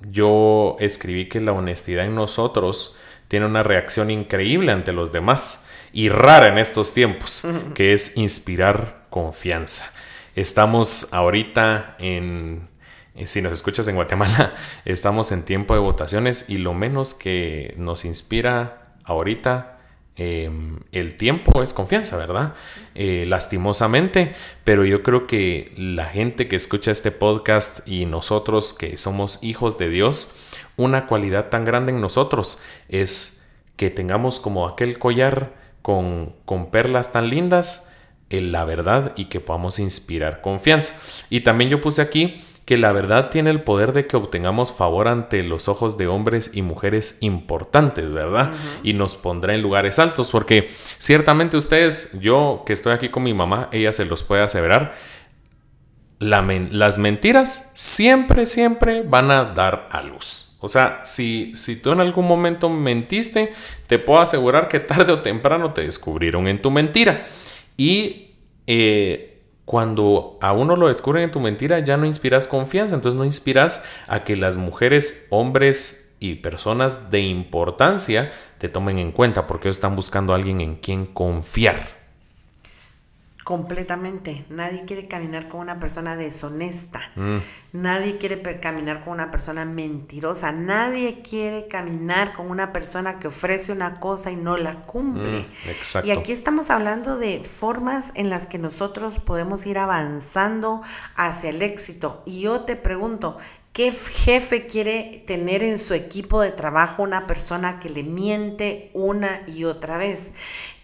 yo 0.10 0.78
escribí 0.80 1.28
que 1.28 1.42
la 1.42 1.52
honestidad 1.52 2.06
en 2.06 2.16
nosotros 2.16 2.98
tiene 3.28 3.46
una 3.46 3.62
reacción 3.62 4.10
increíble 4.10 4.72
ante 4.72 4.94
los 4.94 5.12
demás 5.12 5.70
y 5.92 6.10
rara 6.10 6.48
en 6.48 6.58
estos 6.58 6.94
tiempos, 6.94 7.46
que 7.76 7.94
es 7.94 8.18
inspirar 8.18 9.06
confianza. 9.10 9.94
Estamos 10.36 11.14
ahorita 11.14 11.96
en, 12.00 12.70
si 13.26 13.42
nos 13.42 13.52
escuchas 13.52 13.88
en 13.88 13.96
Guatemala, 13.96 14.56
estamos 14.86 15.32
en 15.32 15.44
tiempo 15.44 15.74
de 15.74 15.82
votaciones 15.82 16.50
y 16.50 16.58
lo 16.60 16.74
menos 16.74 17.14
que 17.14 17.74
nos 17.78 18.06
inspira 18.06 18.96
ahorita 19.04 19.79
Em, 20.22 20.82
el 20.92 21.16
tiempo 21.16 21.64
es 21.64 21.72
confianza, 21.72 22.18
¿verdad? 22.18 22.54
Eh, 22.94 23.24
lastimosamente, 23.26 24.36
pero 24.66 24.84
yo 24.84 25.02
creo 25.02 25.28
que 25.28 25.74
la 25.78 26.08
gente 26.08 26.50
que 26.50 26.58
escucha 26.58 26.92
este 26.92 27.12
podcast 27.12 27.88
y 27.88 28.06
nosotros 28.06 28.74
que 28.74 28.98
somos 28.98 29.42
hijos 29.46 29.78
de 29.78 29.88
Dios, 29.90 30.38
una 30.76 31.08
cualidad 31.08 31.48
tan 31.48 31.64
grande 31.64 31.94
en 31.94 32.02
nosotros 32.02 32.62
es 32.90 33.56
que 33.78 33.92
tengamos 33.92 34.42
como 34.42 34.68
aquel 34.68 35.00
collar 35.00 35.54
con, 35.82 36.36
con 36.44 36.70
perlas 36.70 37.14
tan 37.14 37.30
lindas 37.30 37.96
en 38.30 38.52
la 38.52 38.66
verdad 38.66 39.14
y 39.16 39.26
que 39.30 39.40
podamos 39.40 39.80
inspirar 39.80 40.42
confianza. 40.42 41.26
Y 41.30 41.42
también 41.42 41.70
yo 41.70 41.80
puse 41.80 42.02
aquí 42.02 42.44
que 42.70 42.78
la 42.78 42.92
verdad 42.92 43.32
tiene 43.32 43.50
el 43.50 43.64
poder 43.64 43.94
de 43.94 44.06
que 44.06 44.16
obtengamos 44.16 44.72
favor 44.72 45.08
ante 45.08 45.42
los 45.42 45.68
ojos 45.68 45.98
de 45.98 46.06
hombres 46.06 46.52
y 46.54 46.62
mujeres 46.62 47.18
importantes, 47.22 48.14
¿verdad? 48.14 48.54
Y 48.84 48.94
nos 48.94 49.16
pondrá 49.16 49.56
en 49.56 49.64
lugares 49.64 49.98
altos, 49.98 50.30
porque 50.30 50.70
ciertamente 51.00 51.58
ustedes, 51.58 52.20
yo 52.20 52.62
que 52.68 52.74
estoy 52.74 52.94
aquí 52.94 53.10
con 53.10 53.24
mi 53.24 53.34
mamá, 53.34 53.70
ella 53.72 53.92
se 53.92 54.06
los 54.06 54.22
puede 54.22 54.44
aseverar, 54.44 54.94
las 56.20 57.00
mentiras 57.00 57.72
siempre, 57.74 58.46
siempre 58.46 59.02
van 59.02 59.32
a 59.32 59.46
dar 59.46 59.90
a 59.92 60.04
luz. 60.04 60.56
O 60.60 60.68
sea, 60.68 61.02
si, 61.06 61.56
si 61.56 61.82
tú 61.82 61.94
en 61.94 62.02
algún 62.02 62.28
momento 62.28 62.70
mentiste, 62.70 63.52
te 63.88 63.98
puedo 63.98 64.22
asegurar 64.22 64.68
que 64.68 64.80
tarde 64.80 65.12
o 65.12 65.24
temprano 65.24 65.74
te 65.74 65.82
descubrieron 65.82 66.48
en 66.48 66.62
tu 66.62 66.70
mentira. 66.70 67.26
Y 67.78 68.36
eh, 68.68 69.29
cuando 69.70 70.40
a 70.42 70.52
uno 70.52 70.76
lo 70.76 70.88
descubren 70.88 71.26
en 71.26 71.32
tu 71.32 71.40
mentira, 71.40 71.78
ya 71.78 71.96
no 71.96 72.08
inspiras 72.08 72.48
confianza. 72.48 72.96
Entonces 72.96 73.16
no 73.16 73.24
inspiras 73.24 73.88
a 74.08 74.24
que 74.24 74.36
las 74.36 74.58
mujeres, 74.58 75.28
hombres 75.30 76.16
y 76.20 76.38
personas 76.38 77.12
de 77.12 77.20
importancia 77.20 78.34
te 78.58 78.68
tomen 78.68 78.98
en 78.98 79.12
cuenta 79.12 79.46
porque 79.46 79.70
están 79.70 79.96
buscando 79.96 80.34
a 80.34 80.38
alguien 80.38 80.60
en 80.60 80.78
quien 80.78 81.06
confiar. 81.06 81.99
Completamente. 83.50 84.46
Nadie 84.50 84.86
quiere 84.86 85.08
caminar 85.08 85.48
con 85.48 85.62
una 85.62 85.80
persona 85.80 86.16
deshonesta. 86.16 87.02
Mm. 87.16 87.38
Nadie 87.74 88.20
quiere 88.20 88.40
caminar 88.60 89.02
con 89.02 89.14
una 89.14 89.32
persona 89.32 89.66
mentirosa. 89.66 90.52
Nadie 90.52 91.24
quiere 91.24 91.66
caminar 91.66 92.34
con 92.34 92.52
una 92.52 92.72
persona 92.72 93.18
que 93.18 93.26
ofrece 93.26 93.72
una 93.72 94.00
cosa 94.00 94.30
y 94.30 94.36
no 94.36 94.56
la 94.56 94.84
cumple. 94.84 95.40
Mm, 95.40 96.06
y 96.06 96.12
aquí 96.12 96.32
estamos 96.32 96.70
hablando 96.70 97.18
de 97.18 97.44
formas 97.44 98.12
en 98.14 98.30
las 98.30 98.46
que 98.46 98.60
nosotros 98.60 99.20
podemos 99.20 99.66
ir 99.66 99.80
avanzando 99.80 100.82
hacia 101.16 101.50
el 101.50 101.64
éxito. 101.64 102.22
Y 102.28 102.42
yo 102.42 102.62
te 102.66 102.76
pregunto, 102.76 103.38
¿Qué 103.72 103.92
jefe 103.92 104.66
quiere 104.66 105.24
tener 105.26 105.64
en 105.64 105.78
su 105.78 105.94
equipo 105.94 106.42
de 106.42 106.52
trabajo 106.52 107.04
una 107.04 107.28
persona 107.28 107.80
que 107.80 107.88
le 107.88 108.04
miente 108.04 108.90
una 108.94 109.42
y 109.48 109.64
otra 109.64 109.98
vez? 109.98 110.34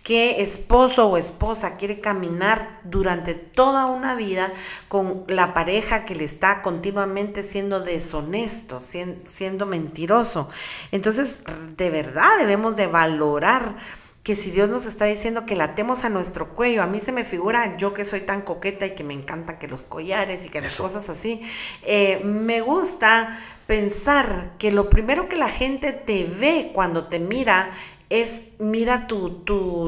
¿Qué 0.06 0.44
esposo 0.44 1.08
o 1.08 1.18
esposa 1.18 1.78
quiere 1.78 2.00
caminar 2.00 2.80
durante 2.84 3.34
toda 3.34 3.88
una 3.88 4.14
vida 4.14 4.54
con 4.88 5.24
la 5.26 5.56
pareja 5.56 6.06
que 6.06 6.14
le 6.14 6.26
está 6.26 6.62
continuamente 6.62 7.42
siendo 7.42 7.80
deshonesto, 7.80 8.80
siendo 8.80 9.66
mentiroso? 9.66 10.48
Entonces, 10.92 11.42
de 11.76 11.90
verdad 11.90 12.38
debemos 12.38 12.76
de 12.76 12.86
valorar 12.86 13.78
que 14.24 14.36
si 14.36 14.52
Dios 14.52 14.70
nos 14.70 14.86
está 14.86 15.06
diciendo 15.06 15.48
que 15.48 15.56
latemos 15.56 16.04
a 16.04 16.10
nuestro 16.10 16.54
cuello, 16.54 16.84
a 16.84 16.88
mí 16.88 17.00
se 17.00 17.12
me 17.12 17.26
figura, 17.26 17.76
yo 17.78 17.96
que 17.96 18.06
soy 18.06 18.22
tan 18.22 18.42
coqueta 18.42 18.86
y 18.86 18.96
que 18.96 19.04
me 19.04 19.14
encantan 19.16 19.58
que 19.58 19.68
los 19.68 19.82
collares 19.82 20.46
y 20.46 20.50
que 20.50 20.62
las 20.62 20.78
cosas 20.80 21.10
así, 21.10 21.42
eh, 21.82 22.22
me 22.24 22.62
gusta 22.62 23.40
pensar 23.68 24.54
que 24.58 24.72
lo 24.72 24.90
primero 24.90 25.28
que 25.28 25.36
la 25.36 25.50
gente 25.50 25.92
te 25.92 26.26
ve 26.26 26.72
cuando 26.74 27.06
te 27.06 27.20
mira 27.20 27.72
es 28.10 28.44
mira 28.60 29.08
tu, 29.08 29.30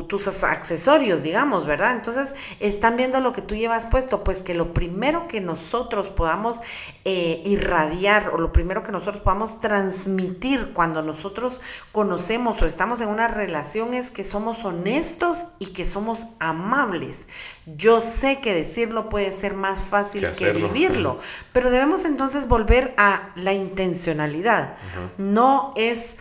tus 0.07 0.43
accesorios, 0.43 1.24
digamos, 1.24 1.65
¿verdad? 1.65 1.93
Entonces 1.93 2.33
están 2.59 2.97
viendo 2.97 3.19
lo 3.19 3.31
que 3.31 3.41
tú 3.41 3.55
llevas 3.55 3.88
puesto, 3.88 4.24
pues 4.24 4.41
que 4.41 4.53
lo 4.53 4.74
primero 4.74 5.27
que 5.27 5.39
nosotros 5.39 6.12
podamos 6.12 6.59
eh, 7.05 7.41
irradiar 7.45 8.29
o 8.33 8.38
lo 8.38 8.51
primero 8.51 8.83
que 8.83 8.91
nosotros 8.91 9.21
podamos 9.21 9.59
transmitir 9.59 10.74
cuando 10.74 11.01
nosotros 11.03 11.62
conocemos 11.91 12.62
o 12.62 12.65
estamos 12.65 13.01
en 13.01 13.09
una 13.09 13.27
relación 13.27 13.93
es 13.93 14.12
que 14.12 14.24
somos 14.24 14.65
honestos 14.65 15.50
y 15.59 15.67
que 15.67 15.86
somos 15.86 16.27
amables. 16.39 17.27
Yo 17.65 18.01
sé 18.01 18.39
que 18.39 18.53
decirlo 18.53 19.09
puede 19.09 19.31
ser 19.31 19.53
más 19.53 19.79
fácil 19.79 20.31
que, 20.31 20.51
vivirlo, 20.53 21.19
pero 21.53 21.69
debemos 21.69 22.05
entonces 22.05 22.47
volver 22.47 22.93
a 22.97 23.29
la 23.36 23.53
intencionalidad. 23.53 24.75
No 25.17 25.71
es 25.75 26.17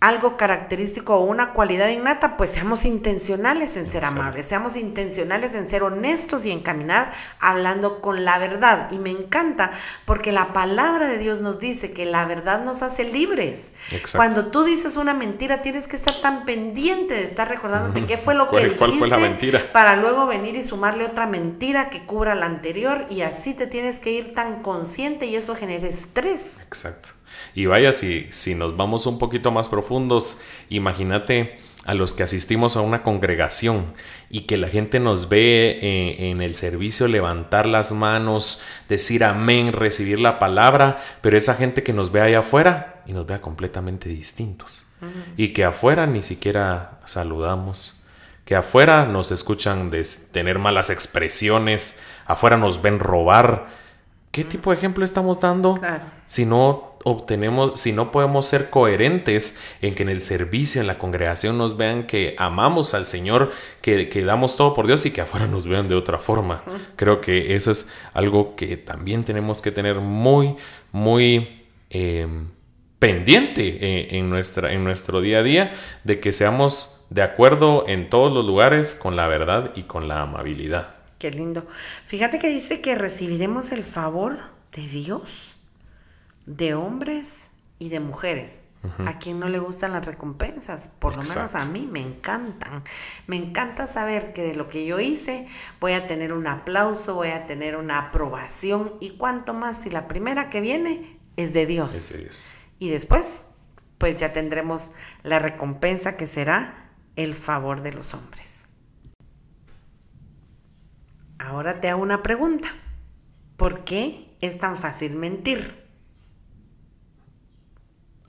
algo 0.00 0.36
característico 0.36 1.16
o 1.16 1.24
una 1.24 1.52
cualidad 1.52 1.88
innata, 1.88 2.36
pues 2.36 2.50
seamos 2.50 2.84
intencionales 2.84 3.76
en 3.76 3.84
ser 3.84 4.04
amables, 4.04 4.46
seamos 4.46 4.76
intencionales 4.76 5.54
en 5.54 5.68
ser 5.68 5.82
honestos 5.82 6.44
y 6.46 6.52
en 6.52 6.60
caminar 6.60 7.10
hablando 7.40 8.00
con 8.00 8.24
la 8.24 8.38
verdad. 8.38 8.92
Y 8.92 8.98
me 8.98 9.10
encanta 9.10 9.72
porque 10.04 10.30
la 10.30 10.52
palabra 10.52 11.08
de 11.08 11.18
Dios 11.18 11.40
nos 11.40 11.58
dice 11.58 11.92
que 11.92 12.06
la 12.06 12.24
verdad 12.26 12.64
nos 12.64 12.82
hace 12.82 13.10
libres. 13.10 13.72
Cuando 14.14 14.46
tú 14.46 14.62
dices 14.62 14.96
una 14.96 15.14
mentira, 15.14 15.62
tienes 15.62 15.88
que 15.88 15.96
estar 15.96 16.14
tan 16.20 16.44
pendiente 16.44 17.14
de 17.14 17.24
estar 17.24 17.48
recordándote 17.48 18.06
qué 18.06 18.16
fue 18.16 18.36
lo 18.36 18.48
que 18.50 18.68
dijiste 18.68 19.58
para 19.72 19.96
luego 19.96 20.26
venir 20.26 20.54
y 20.54 20.62
sumarle 20.62 21.06
otra 21.06 21.26
mentira 21.26 21.90
que 21.90 22.04
cubra 22.06 22.36
la 22.36 22.46
anterior 22.46 23.04
y 23.10 23.22
así 23.22 23.52
te 23.54 23.66
tienes 23.66 23.98
que 23.98 24.12
ir 24.12 24.32
tan 24.32 24.62
consciente 24.62 25.26
y 25.26 25.34
eso 25.34 25.56
genera 25.56 25.88
estrés. 25.88 26.60
Exacto. 26.68 27.17
Y 27.58 27.66
vaya, 27.66 27.92
si, 27.92 28.28
si 28.30 28.54
nos 28.54 28.76
vamos 28.76 29.04
un 29.06 29.18
poquito 29.18 29.50
más 29.50 29.68
profundos, 29.68 30.40
imagínate 30.68 31.58
a 31.86 31.94
los 31.94 32.12
que 32.12 32.22
asistimos 32.22 32.76
a 32.76 32.82
una 32.82 33.02
congregación 33.02 33.84
y 34.30 34.42
que 34.42 34.56
la 34.56 34.68
gente 34.68 35.00
nos 35.00 35.28
ve 35.28 35.76
eh, 35.82 36.30
en, 36.30 36.40
el 36.40 36.54
servicio 36.54 37.08
levantar 37.08 37.66
las 37.66 37.90
manos, 37.90 38.62
decir 38.88 39.24
amén, 39.24 39.72
recibir 39.72 40.20
la 40.20 40.38
palabra, 40.38 41.02
pero 41.20 41.36
esa 41.36 41.54
gente 41.54 41.82
que 41.82 41.92
nos 41.92 42.12
ve 42.12 42.20
allá 42.20 42.38
afuera 42.38 43.02
y 43.06 43.12
nos 43.12 43.26
vea 43.26 43.40
completamente 43.40 44.08
distintos. 44.08 44.84
Y 45.36 45.48
que 45.48 45.64
afuera 45.64 46.06
ni 46.06 46.22
siquiera 46.22 47.00
saludamos, 47.06 47.96
que 48.44 48.54
afuera 48.54 49.04
nos 49.04 49.32
escuchan 49.32 49.90
de 49.90 50.06
tener 50.32 50.60
malas 50.60 50.90
expresiones, 50.90 52.04
afuera 52.24 52.56
nos 52.56 52.82
ven 52.82 53.00
robar. 53.00 53.66
¿Qué 54.30 54.44
tipo 54.44 54.70
de 54.70 54.76
ejemplo 54.76 55.04
estamos 55.04 55.40
dando? 55.40 55.74
Si 56.26 56.46
no 56.46 56.97
obtenemos, 57.08 57.80
si 57.80 57.92
no 57.92 58.12
podemos 58.12 58.46
ser 58.46 58.70
coherentes 58.70 59.60
en 59.82 59.94
que 59.94 60.02
en 60.02 60.08
el 60.08 60.20
servicio, 60.20 60.80
en 60.80 60.86
la 60.86 60.98
congregación 60.98 61.58
nos 61.58 61.76
vean 61.76 62.06
que 62.06 62.34
amamos 62.38 62.94
al 62.94 63.04
Señor, 63.04 63.50
que, 63.80 64.08
damos 64.24 64.56
todo 64.56 64.74
por 64.74 64.86
Dios 64.86 65.06
y 65.06 65.10
que 65.10 65.20
afuera 65.20 65.46
nos 65.46 65.66
vean 65.66 65.88
de 65.88 65.94
otra 65.94 66.18
forma. 66.18 66.62
Creo 66.96 67.20
que 67.20 67.54
eso 67.54 67.70
es 67.70 67.92
algo 68.12 68.56
que 68.56 68.76
también 68.76 69.24
tenemos 69.24 69.62
que 69.62 69.70
tener 69.70 69.96
muy, 70.00 70.56
muy 70.92 71.64
em, 71.90 72.48
pendiente 72.98 74.08
en, 74.08 74.14
en, 74.16 74.30
nuestra, 74.30 74.72
en 74.72 74.84
nuestro 74.84 75.20
día 75.20 75.38
a 75.38 75.42
día, 75.42 75.74
de 76.04 76.20
que 76.20 76.32
seamos 76.32 77.06
de 77.10 77.22
acuerdo 77.22 77.86
en 77.88 78.10
todos 78.10 78.32
los 78.32 78.44
lugares 78.44 78.94
con 78.94 79.16
la 79.16 79.26
verdad 79.26 79.72
y 79.74 79.84
con 79.84 80.08
la 80.08 80.22
amabilidad. 80.22 80.96
Qué 81.18 81.30
lindo. 81.30 81.66
Fíjate 82.06 82.38
que 82.38 82.48
dice 82.48 82.80
que 82.80 82.94
recibiremos 82.94 83.72
el 83.72 83.82
favor 83.82 84.38
de 84.72 84.82
Dios 84.82 85.47
de 86.48 86.74
hombres 86.74 87.48
y 87.78 87.90
de 87.90 88.00
mujeres. 88.00 88.64
A 89.04 89.18
quien 89.18 89.40
no 89.40 89.48
le 89.48 89.58
gustan 89.58 89.92
las 89.92 90.06
recompensas, 90.06 90.88
por 91.00 91.16
lo 91.16 91.22
menos 91.22 91.56
a 91.56 91.64
mí 91.64 91.88
me 91.90 92.00
encantan. 92.00 92.84
Me 93.26 93.34
encanta 93.36 93.88
saber 93.88 94.32
que 94.32 94.42
de 94.42 94.54
lo 94.54 94.68
que 94.68 94.86
yo 94.86 95.00
hice 95.00 95.48
voy 95.80 95.92
a 95.92 96.06
tener 96.06 96.32
un 96.32 96.46
aplauso, 96.46 97.14
voy 97.16 97.28
a 97.28 97.44
tener 97.44 97.76
una 97.76 97.98
aprobación 97.98 98.94
y 99.00 99.16
cuanto 99.16 99.52
más 99.52 99.78
si 99.82 99.90
la 99.90 100.06
primera 100.06 100.48
que 100.48 100.60
viene 100.60 101.18
es 101.36 101.52
de 101.52 101.66
Dios. 101.66 101.94
Es 101.94 102.12
de 102.12 102.24
Dios. 102.24 102.44
Y 102.78 102.88
después, 102.90 103.42
pues 103.98 104.16
ya 104.16 104.32
tendremos 104.32 104.92
la 105.24 105.40
recompensa 105.40 106.16
que 106.16 106.28
será 106.28 106.92
el 107.16 107.34
favor 107.34 107.82
de 107.82 107.92
los 107.92 108.14
hombres. 108.14 108.66
Ahora 111.40 111.74
te 111.80 111.88
hago 111.88 112.00
una 112.00 112.22
pregunta. 112.22 112.68
¿Por 113.56 113.84
qué 113.84 114.36
es 114.40 114.58
tan 114.58 114.76
fácil 114.76 115.16
mentir? 115.16 115.87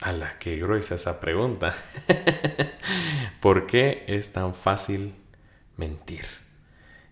A 0.00 0.12
la 0.12 0.38
que 0.38 0.56
gruesa 0.56 0.94
esa 0.94 1.20
pregunta. 1.20 1.74
¿Por 3.40 3.66
qué 3.66 4.04
es 4.06 4.32
tan 4.32 4.54
fácil 4.54 5.14
mentir? 5.76 6.24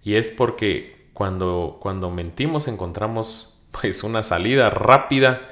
Y 0.02 0.14
es 0.14 0.30
porque 0.30 1.08
cuando, 1.12 1.78
cuando 1.80 2.10
mentimos 2.10 2.68
encontramos 2.68 3.66
pues 3.72 4.04
una 4.04 4.22
salida 4.22 4.70
rápida 4.70 5.48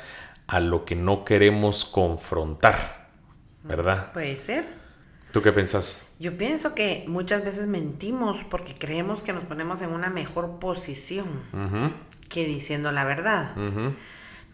a 0.46 0.60
lo 0.60 0.84
que 0.84 0.94
no 0.94 1.24
queremos 1.24 1.84
confrontar, 1.84 3.08
¿verdad? 3.62 4.12
Puede 4.12 4.38
ser. 4.38 4.64
¿Tú 5.32 5.42
qué 5.42 5.52
piensas? 5.52 6.16
Yo 6.18 6.36
pienso 6.36 6.74
que 6.74 7.04
muchas 7.08 7.44
veces 7.44 7.66
mentimos 7.66 8.44
porque 8.44 8.74
creemos 8.74 9.22
que 9.22 9.32
nos 9.32 9.44
ponemos 9.44 9.82
en 9.82 9.90
una 9.90 10.08
mejor 10.08 10.58
posición 10.58 11.26
que 12.30 12.46
diciendo 12.46 12.92
la 12.92 13.04
verdad. 13.04 13.54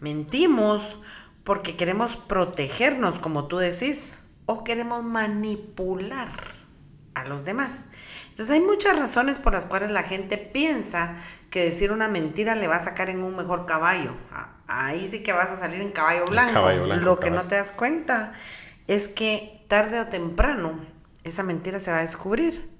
Mentimos 0.01 0.97
porque 1.43 1.75
queremos 1.75 2.17
protegernos, 2.17 3.19
como 3.19 3.47
tú 3.47 3.57
decís, 3.57 4.15
o 4.45 4.63
queremos 4.63 5.03
manipular 5.03 6.29
a 7.13 7.25
los 7.25 7.45
demás. 7.45 7.85
Entonces 8.29 8.55
hay 8.55 8.61
muchas 8.61 8.97
razones 8.97 9.39
por 9.39 9.53
las 9.53 9.65
cuales 9.65 9.91
la 9.91 10.03
gente 10.03 10.37
piensa 10.37 11.15
que 11.49 11.63
decir 11.63 11.91
una 11.91 12.07
mentira 12.07 12.55
le 12.55 12.67
va 12.67 12.77
a 12.77 12.79
sacar 12.79 13.09
en 13.09 13.23
un 13.23 13.35
mejor 13.35 13.65
caballo. 13.65 14.13
Ahí 14.67 15.07
sí 15.07 15.21
que 15.21 15.33
vas 15.33 15.51
a 15.51 15.57
salir 15.57 15.81
en 15.81 15.91
caballo 15.91 16.25
blanco. 16.25 16.67
Lo 16.69 17.19
que 17.19 17.29
no 17.29 17.47
te 17.47 17.55
das 17.55 17.71
cuenta 17.71 18.31
es 18.87 19.07
que 19.07 19.63
tarde 19.67 19.99
o 19.99 20.07
temprano 20.07 20.79
esa 21.23 21.43
mentira 21.43 21.79
se 21.79 21.91
va 21.91 21.99
a 21.99 22.01
descubrir 22.01 22.72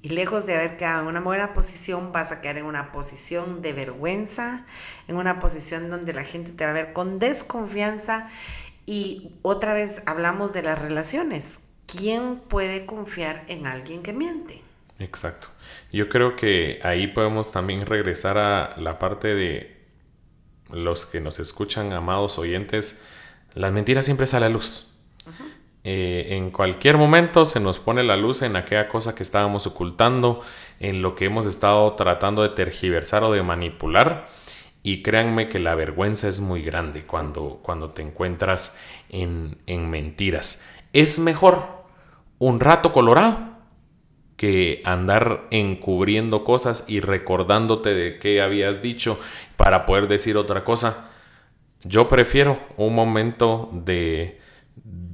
Y 0.00 0.10
lejos 0.10 0.46
de 0.46 0.54
haber 0.54 0.76
quedado 0.76 1.02
en 1.02 1.08
una 1.08 1.20
buena 1.20 1.52
posición, 1.52 2.12
vas 2.12 2.30
a 2.30 2.40
quedar 2.40 2.58
en 2.58 2.66
una 2.66 2.92
posición 2.92 3.62
de 3.62 3.72
vergüenza, 3.72 4.64
en 5.08 5.16
una 5.16 5.40
posición 5.40 5.90
donde 5.90 6.12
la 6.12 6.22
gente 6.22 6.52
te 6.52 6.64
va 6.64 6.70
a 6.70 6.74
ver 6.74 6.92
con 6.92 7.18
desconfianza. 7.18 8.28
Y 8.86 9.32
otra 9.42 9.74
vez 9.74 10.02
hablamos 10.06 10.52
de 10.52 10.62
las 10.62 10.78
relaciones. 10.78 11.60
¿Quién 11.86 12.36
puede 12.36 12.86
confiar 12.86 13.44
en 13.48 13.66
alguien 13.66 14.02
que 14.02 14.12
miente? 14.12 14.62
Exacto. 14.98 15.48
Yo 15.92 16.08
creo 16.08 16.36
que 16.36 16.80
ahí 16.84 17.08
podemos 17.08 17.50
también 17.50 17.86
regresar 17.86 18.38
a 18.38 18.76
la 18.78 18.98
parte 18.98 19.34
de 19.34 19.78
los 20.70 21.06
que 21.06 21.20
nos 21.20 21.38
escuchan, 21.38 21.92
amados 21.92 22.38
oyentes. 22.38 23.04
Las 23.54 23.72
mentiras 23.72 24.04
siempre 24.04 24.26
salen 24.26 24.46
a 24.46 24.48
la 24.48 24.54
luz. 24.54 24.94
Eh, 25.90 26.36
en 26.36 26.50
cualquier 26.50 26.98
momento 26.98 27.46
se 27.46 27.60
nos 27.60 27.78
pone 27.78 28.02
la 28.02 28.18
luz 28.18 28.42
en 28.42 28.56
aquella 28.56 28.88
cosa 28.88 29.14
que 29.14 29.22
estábamos 29.22 29.66
ocultando, 29.66 30.42
en 30.80 31.00
lo 31.00 31.14
que 31.14 31.24
hemos 31.24 31.46
estado 31.46 31.94
tratando 31.94 32.42
de 32.42 32.50
tergiversar 32.50 33.24
o 33.24 33.32
de 33.32 33.42
manipular. 33.42 34.28
Y 34.82 35.00
créanme 35.02 35.48
que 35.48 35.58
la 35.58 35.74
vergüenza 35.74 36.28
es 36.28 36.40
muy 36.40 36.60
grande 36.60 37.06
cuando, 37.06 37.60
cuando 37.62 37.88
te 37.88 38.02
encuentras 38.02 38.84
en, 39.08 39.56
en 39.66 39.88
mentiras. 39.88 40.70
Es 40.92 41.18
mejor 41.18 41.64
un 42.38 42.60
rato 42.60 42.92
colorado 42.92 43.38
que 44.36 44.82
andar 44.84 45.46
encubriendo 45.50 46.44
cosas 46.44 46.84
y 46.86 47.00
recordándote 47.00 47.94
de 47.94 48.18
qué 48.18 48.42
habías 48.42 48.82
dicho 48.82 49.18
para 49.56 49.86
poder 49.86 50.06
decir 50.06 50.36
otra 50.36 50.64
cosa. 50.64 51.10
Yo 51.82 52.10
prefiero 52.10 52.58
un 52.76 52.94
momento 52.94 53.70
de, 53.72 54.38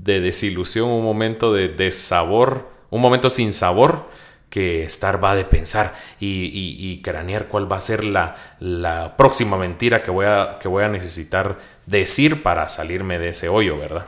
de 0.04 0.20
desilusión, 0.20 0.90
un 0.90 1.02
momento 1.02 1.52
de 1.52 1.68
desabor, 1.68 2.70
un 2.90 3.00
momento 3.00 3.30
sin 3.30 3.52
sabor, 3.52 4.08
que 4.50 4.84
estar 4.84 5.23
va 5.23 5.34
de 5.34 5.44
pensar 5.44 5.96
y, 6.20 7.00
cranear 7.02 7.49
cuál 7.49 7.70
va 7.70 7.78
a 7.78 7.80
ser 7.80 8.04
la, 8.04 8.37
la, 8.61 9.16
próxima 9.16 9.56
mentira 9.56 10.02
que 10.02 10.12
voy, 10.12 10.26
a, 10.26 10.58
que 10.61 10.68
voy 10.68 10.84
a 10.84 10.88
necesitar 10.88 11.58
decir 11.87 12.42
para 12.42 12.68
salirme 12.68 13.18
de 13.18 13.30
ese 13.30 13.49
hoyo, 13.49 13.76
¿verdad? 13.76 14.06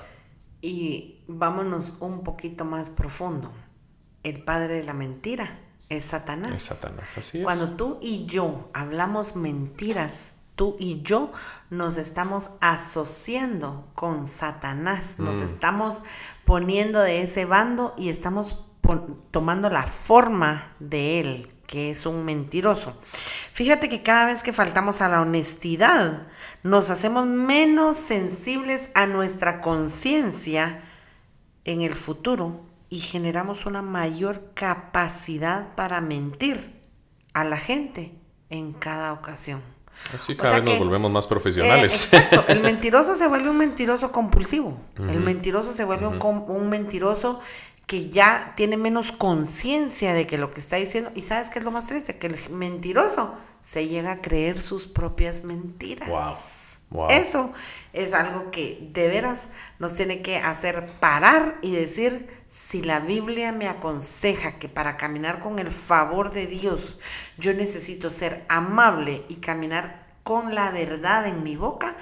Y 0.60 1.24
vámonos 1.26 1.96
un 2.00 2.22
poquito 2.22 2.64
más 2.64 2.90
profundo. 2.90 3.50
El 4.22 4.44
padre 4.44 4.74
de 4.74 4.84
la 4.84 4.94
mentira 4.94 5.58
es 5.88 6.04
Satanás. 6.04 6.52
Es 6.52 6.62
Satanás, 6.62 7.18
así 7.18 7.38
es. 7.38 7.44
Cuando 7.44 7.70
tú 7.76 7.98
y 8.00 8.26
yo 8.26 8.68
hablamos 8.72 9.34
mentiras, 9.34 10.34
tú 10.56 10.74
y 10.78 11.02
yo 11.02 11.30
nos 11.70 11.98
estamos 11.98 12.50
asociando 12.60 13.86
con 13.94 14.26
Satanás, 14.26 15.18
nos 15.18 15.38
mm. 15.38 15.44
estamos 15.44 16.02
poniendo 16.44 17.00
de 17.00 17.22
ese 17.22 17.44
bando 17.44 17.94
y 17.96 18.08
estamos 18.08 18.64
tomando 19.30 19.68
la 19.68 19.82
forma 19.82 20.74
de 20.78 21.20
él, 21.20 21.54
que 21.66 21.90
es 21.90 22.06
un 22.06 22.24
mentiroso. 22.24 22.96
Fíjate 23.52 23.88
que 23.88 24.02
cada 24.02 24.26
vez 24.26 24.42
que 24.42 24.52
faltamos 24.52 25.00
a 25.00 25.08
la 25.08 25.20
honestidad, 25.20 26.26
nos 26.62 26.90
hacemos 26.90 27.26
menos 27.26 27.96
sensibles 27.96 28.90
a 28.94 29.06
nuestra 29.06 29.60
conciencia 29.60 30.82
en 31.64 31.82
el 31.82 31.94
futuro 31.94 32.64
y 32.88 32.98
generamos 33.00 33.66
una 33.66 33.82
mayor 33.82 34.52
capacidad 34.54 35.74
para 35.74 36.00
mentir 36.00 36.80
a 37.34 37.44
la 37.44 37.58
gente 37.58 38.14
en 38.50 38.72
cada 38.72 39.12
ocasión. 39.12 39.75
Así 40.14 40.36
cada 40.36 40.60
vez 40.60 40.64
nos 40.64 40.78
volvemos 40.78 41.10
más 41.10 41.26
profesionales. 41.26 42.12
Eh, 42.12 42.16
exacto. 42.18 42.44
El 42.48 42.60
mentiroso 42.62 43.14
se 43.14 43.26
vuelve 43.26 43.50
un 43.50 43.58
mentiroso 43.58 44.12
compulsivo. 44.12 44.78
El 44.96 45.20
mentiroso 45.20 45.72
se 45.72 45.84
vuelve 45.84 46.06
un, 46.06 46.18
un, 46.22 46.68
mentiroso 46.68 47.40
que 47.86 48.08
ya 48.08 48.52
tiene 48.56 48.76
menos 48.76 49.12
conciencia 49.12 50.14
de 50.14 50.26
que 50.26 50.38
lo 50.38 50.50
que 50.50 50.60
está 50.60 50.76
diciendo. 50.76 51.10
Y 51.14 51.22
sabes 51.22 51.50
qué 51.50 51.58
es 51.58 51.64
lo 51.64 51.70
más 51.70 51.86
triste? 51.86 52.18
Que 52.18 52.28
el 52.28 52.50
mentiroso 52.50 53.34
se 53.60 53.88
llega 53.88 54.12
a 54.12 54.20
creer 54.20 54.62
sus 54.62 54.86
propias 54.86 55.44
mentiras. 55.44 56.08
Wow. 56.08 56.34
Eso 57.08 57.52
es 57.92 58.12
algo 58.12 58.50
que 58.50 58.88
de 58.92 59.08
veras 59.08 59.48
nos 59.78 59.94
tiene 59.94 60.22
que 60.22 60.38
hacer 60.38 60.86
parar 61.00 61.58
y 61.62 61.72
decir, 61.72 62.28
si 62.48 62.82
la 62.82 63.00
Biblia 63.00 63.52
me 63.52 63.68
aconseja 63.68 64.58
que 64.58 64.68
para 64.68 64.96
caminar 64.96 65.40
con 65.40 65.58
el 65.58 65.70
favor 65.70 66.30
de 66.30 66.46
Dios 66.46 66.98
yo 67.38 67.54
necesito 67.54 68.10
ser 68.10 68.44
amable 68.48 69.24
y 69.28 69.36
caminar 69.36 70.06
con 70.22 70.54
la 70.54 70.70
verdad 70.72 71.26
en 71.26 71.42
mi 71.44 71.54
boca, 71.54 71.96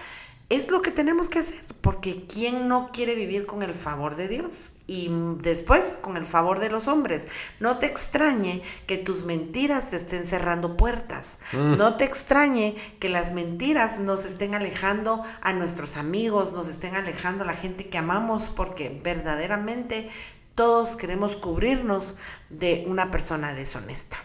es 0.51 0.71
lo 0.71 0.83
que 0.83 0.91
tenemos 0.91 1.29
que 1.29 1.39
hacer, 1.39 1.61
porque 1.81 2.27
¿quién 2.27 2.69
no 2.69 2.91
quiere 2.93 3.15
vivir 3.15 3.47
con 3.47 3.63
el 3.63 3.73
favor 3.73 4.15
de 4.15 4.29
Dios? 4.29 4.73
Y 4.87 5.11
después 5.39 5.95
con 6.03 6.17
el 6.17 6.27
favor 6.27 6.61
de 6.61 6.69
los 6.69 6.87
hombres. 6.87 7.27
No 7.61 7.79
te 7.79 7.87
extrañe 7.87 8.63
que 8.87 8.99
tus 8.99 9.25
mentiras 9.25 9.91
te 9.91 9.97
estén 9.97 10.25
cerrando 10.25 10.77
puertas. 10.77 11.39
Mm. 11.53 11.77
No 11.77 11.97
te 11.97 12.05
extrañe 12.05 12.77
que 13.01 13.09
las 13.09 13.33
mentiras 13.33 13.99
nos 13.99 14.27
estén 14.27 14.55
alejando 14.55 15.23
a 15.41 15.55
nuestros 15.55 15.97
amigos, 15.97 16.53
nos 16.53 16.69
estén 16.69 16.95
alejando 16.95 17.45
a 17.45 17.47
la 17.47 17.55
gente 17.55 17.89
que 17.89 17.97
amamos, 17.97 18.51
porque 18.51 19.01
verdaderamente 19.03 20.11
todos 20.55 20.95
queremos 20.97 21.37
cubrirnos 21.37 22.17
de 22.51 22.85
una 22.87 23.11
persona 23.11 23.55
deshonesta. 23.55 24.19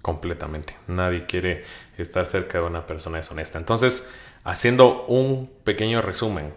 Completamente. 0.00 0.76
Nadie 0.86 1.26
quiere 1.26 1.64
estar 1.96 2.26
cerca 2.26 2.58
de 2.58 2.64
una 2.64 2.86
persona 2.86 3.18
deshonesta. 3.18 3.58
Entonces, 3.58 4.14
Haciendo 4.44 5.06
un 5.06 5.50
pequeño 5.64 6.02
resumen, 6.02 6.52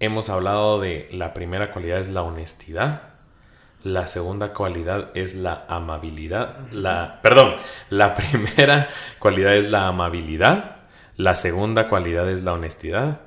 hemos 0.00 0.30
hablado 0.30 0.80
de 0.80 1.08
la 1.12 1.32
primera 1.32 1.70
cualidad 1.70 2.00
es 2.00 2.08
la 2.08 2.22
honestidad, 2.22 3.14
la 3.84 4.08
segunda 4.08 4.52
cualidad 4.52 5.10
es 5.14 5.36
la 5.36 5.64
amabilidad, 5.68 6.68
la 6.72 7.20
perdón, 7.22 7.54
la 7.88 8.14
primera 8.16 8.88
cualidad 9.20 9.54
es 9.54 9.70
la 9.70 9.86
amabilidad, 9.86 10.78
la 11.16 11.36
segunda 11.36 11.88
cualidad 11.88 12.28
es 12.28 12.42
la 12.42 12.54
honestidad. 12.54 13.20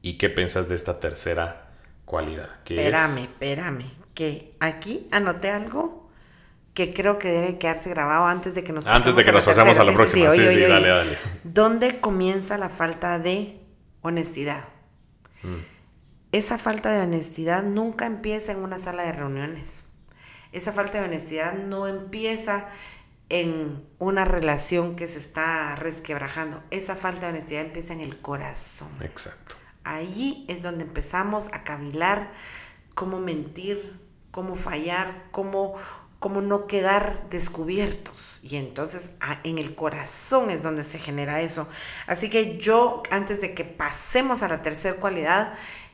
¿Y 0.00 0.16
qué 0.16 0.30
piensas 0.30 0.70
de 0.70 0.76
esta 0.76 0.98
tercera 0.98 1.66
cualidad? 2.06 2.48
espérame, 2.64 3.18
espérame, 3.18 3.90
que 4.14 4.54
aquí 4.60 5.08
anoté 5.12 5.50
algo 5.50 6.05
que 6.76 6.92
creo 6.92 7.18
que 7.18 7.28
debe 7.28 7.56
quedarse 7.56 7.88
grabado 7.88 8.26
antes 8.26 8.54
de 8.54 8.62
que 8.62 8.70
nos 8.70 8.84
pasemos 8.84 9.06
Antes 9.06 9.16
de 9.16 9.24
que 9.24 9.32
nos 9.32 9.44
pasemos 9.44 9.78
a 9.78 9.84
la 9.84 9.94
próxima. 9.94 10.30
Sí, 10.30 10.46
sí, 10.46 10.60
dale, 10.60 10.88
dale. 10.90 11.18
¿Dónde 11.42 12.00
comienza 12.00 12.58
la 12.58 12.68
falta 12.68 13.18
de 13.18 13.58
honestidad? 14.02 14.68
Mm. 15.42 15.56
Esa 16.32 16.58
falta 16.58 16.92
de 16.92 17.00
honestidad 17.00 17.62
nunca 17.62 18.04
empieza 18.04 18.52
en 18.52 18.58
una 18.58 18.76
sala 18.76 19.04
de 19.04 19.12
reuniones. 19.12 19.86
Esa 20.52 20.70
falta 20.70 21.00
de 21.00 21.06
honestidad 21.06 21.54
no 21.54 21.86
empieza 21.86 22.68
en 23.30 23.82
una 23.98 24.26
relación 24.26 24.96
que 24.96 25.06
se 25.06 25.16
está 25.16 25.76
resquebrajando. 25.76 26.62
Esa 26.70 26.94
falta 26.94 27.24
de 27.24 27.32
honestidad 27.32 27.62
empieza 27.62 27.94
en 27.94 28.02
el 28.02 28.20
corazón. 28.20 28.90
Exacto. 29.00 29.56
Allí 29.82 30.44
es 30.50 30.62
donde 30.62 30.84
empezamos 30.84 31.48
a 31.54 31.64
cavilar 31.64 32.30
cómo 32.94 33.18
mentir, 33.18 33.98
cómo 34.30 34.56
fallar, 34.56 35.24
cómo 35.30 35.76
como 36.26 36.40
no 36.40 36.66
quedar 36.66 37.28
descubiertos. 37.30 38.40
Y 38.42 38.56
entonces 38.56 39.10
ah, 39.20 39.38
en 39.44 39.58
el 39.58 39.76
corazón 39.76 40.50
es 40.50 40.64
donde 40.64 40.82
se 40.82 40.98
genera 40.98 41.40
eso. 41.40 41.68
Así 42.08 42.28
que 42.28 42.58
yo, 42.58 43.00
antes 43.12 43.40
de 43.40 43.54
que 43.54 43.62
pasemos 43.62 44.42
a 44.42 44.48
la 44.48 44.60
tercera 44.60 44.98
cualidad, 44.98 45.52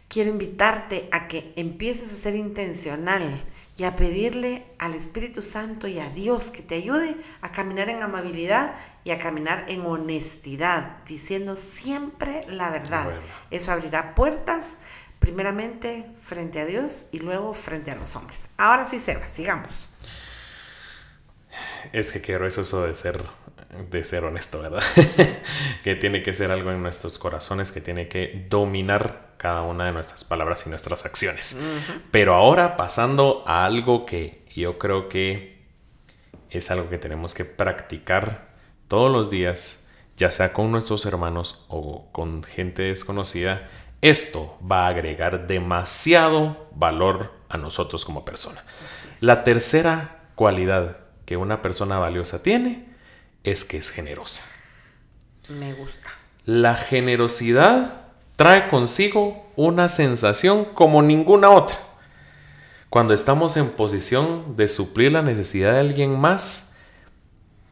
quiero 0.09 0.31
invitarte 0.31 1.07
a 1.12 1.29
que 1.29 1.53
empieces 1.57 2.11
a 2.14 2.16
ser 2.16 2.35
intencional 2.35 3.45
y 3.77 3.85
a 3.85 3.95
pedirle 3.95 4.64
al 4.79 4.95
Espíritu 4.95 5.42
Santo 5.42 5.87
y 5.87 5.99
a 5.99 6.09
Dios 6.09 6.51
que 6.51 6.62
te 6.62 6.77
ayude 6.77 7.14
a 7.42 7.53
caminar 7.53 7.90
en 7.90 8.03
amabilidad 8.03 8.75
y 9.05 9.11
a 9.11 9.18
caminar 9.18 9.66
en 9.68 9.85
honestidad, 9.85 10.97
diciendo 11.05 11.57
siempre 11.57 12.40
la 12.49 12.71
verdad. 12.71 13.18
Eso 13.51 13.71
abrirá 13.71 14.14
puertas 14.14 14.79
primeramente 15.18 16.11
frente 16.21 16.59
a 16.59 16.64
Dios 16.64 17.05
y 17.12 17.18
luego 17.18 17.53
frente 17.53 17.90
a 17.90 17.97
los 17.97 18.16
hombres. 18.16 18.49
Ahora 18.57 18.87
sí, 18.87 18.99
Seba, 18.99 19.29
sigamos. 19.29 19.91
Es 21.92 22.12
que 22.12 22.20
quiero 22.20 22.46
eso 22.46 22.86
de 22.86 22.94
ser, 22.94 23.22
de 23.90 24.04
ser 24.04 24.24
honesto, 24.24 24.60
¿verdad? 24.60 24.82
que 25.84 25.94
tiene 25.94 26.22
que 26.22 26.32
ser 26.32 26.50
algo 26.50 26.70
en 26.70 26.82
nuestros 26.82 27.18
corazones, 27.18 27.72
que 27.72 27.80
tiene 27.80 28.08
que 28.08 28.46
dominar 28.48 29.32
cada 29.36 29.62
una 29.62 29.86
de 29.86 29.92
nuestras 29.92 30.24
palabras 30.24 30.66
y 30.66 30.70
nuestras 30.70 31.04
acciones. 31.04 31.62
Pero 32.10 32.34
ahora 32.34 32.76
pasando 32.76 33.44
a 33.46 33.64
algo 33.64 34.06
que 34.06 34.46
yo 34.54 34.78
creo 34.78 35.08
que 35.08 35.66
es 36.50 36.70
algo 36.70 36.88
que 36.88 36.98
tenemos 36.98 37.34
que 37.34 37.44
practicar 37.44 38.52
todos 38.88 39.10
los 39.10 39.30
días, 39.30 39.90
ya 40.16 40.30
sea 40.30 40.52
con 40.52 40.70
nuestros 40.70 41.06
hermanos 41.06 41.64
o 41.68 42.10
con 42.12 42.44
gente 42.44 42.82
desconocida, 42.82 43.68
esto 44.00 44.58
va 44.70 44.86
a 44.86 44.88
agregar 44.88 45.46
demasiado 45.46 46.68
valor 46.74 47.32
a 47.48 47.56
nosotros 47.56 48.04
como 48.04 48.24
persona. 48.24 48.62
La 49.20 49.44
tercera 49.44 50.28
cualidad 50.34 50.98
que 51.24 51.37
una 51.37 51.62
persona 51.62 51.98
valiosa 51.98 52.42
tiene 52.42 52.87
es 53.44 53.64
que 53.64 53.76
es 53.76 53.90
generosa. 53.90 54.44
Me 55.48 55.72
gusta. 55.74 56.11
La 56.44 56.74
generosidad 56.74 58.02
trae 58.37 58.68
consigo 58.68 59.50
una 59.56 59.88
sensación 59.88 60.64
como 60.64 61.02
ninguna 61.02 61.50
otra. 61.50 61.78
cuando 62.88 63.14
estamos 63.14 63.56
en 63.56 63.70
posición 63.70 64.54
de 64.56 64.68
suplir 64.68 65.12
la 65.12 65.22
necesidad 65.22 65.72
de 65.72 65.80
alguien 65.80 66.20
más, 66.20 66.76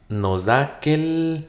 nos 0.09 0.47
da 0.47 0.63
aquel 0.63 1.47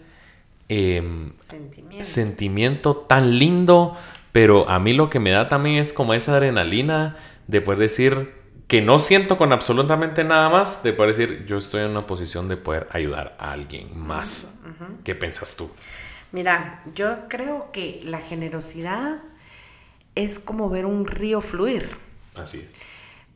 em, 0.67 1.31
Sentimiento. 1.37 2.03
sentimiento 2.05 2.95
tan 2.97 3.39
lindo, 3.39 3.95
pero 4.33 4.69
a 4.69 4.77
mí 4.79 4.91
lo 4.91 5.09
que 5.09 5.19
me 5.19 5.31
da 5.31 5.47
también 5.47 5.77
es 5.77 5.93
como 5.93 6.13
esa 6.13 6.35
adrenalina 6.35 7.15
de 7.47 7.61
poder 7.61 7.79
decir 7.79 8.40
que 8.71 8.81
no 8.81 8.99
siento 8.99 9.37
con 9.37 9.51
absolutamente 9.51 10.23
nada 10.23 10.47
más, 10.47 10.81
de 10.81 10.93
poder 10.93 11.13
decir 11.13 11.45
yo 11.45 11.57
estoy 11.57 11.81
en 11.81 11.91
una 11.91 12.07
posición 12.07 12.47
de 12.47 12.55
poder 12.55 12.87
ayudar 12.93 13.35
a 13.37 13.51
alguien 13.51 13.99
más. 13.99 14.63
¿Qué 15.03 15.13
piensas 15.13 15.57
tú? 15.57 15.69
Mira, 16.31 16.81
yo 16.95 17.27
creo 17.27 17.69
que 17.73 17.99
la 18.05 18.19
generosidad 18.19 19.17
es 20.15 20.39
como 20.39 20.69
ver 20.69 20.85
un 20.85 21.05
río 21.05 21.41
fluir. 21.41 21.85
Así 22.33 22.59
es. 22.59 22.71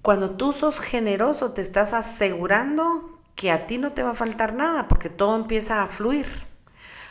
Cuando 0.01 0.31
tú 0.37 0.53
sos 0.53 0.79
generoso, 0.79 1.51
te 1.51 1.61
estás 1.61 1.91
asegurando 1.91 3.19
que 3.35 3.51
a 3.51 3.67
ti 3.67 3.77
no 3.77 3.91
te 3.91 4.03
va 4.03 4.11
a 4.11 4.15
faltar 4.15 4.53
nada, 4.53 4.87
porque 4.87 5.09
todo 5.09 5.35
empieza 5.35 5.83
a 5.83 5.87
fluir. 5.87 6.27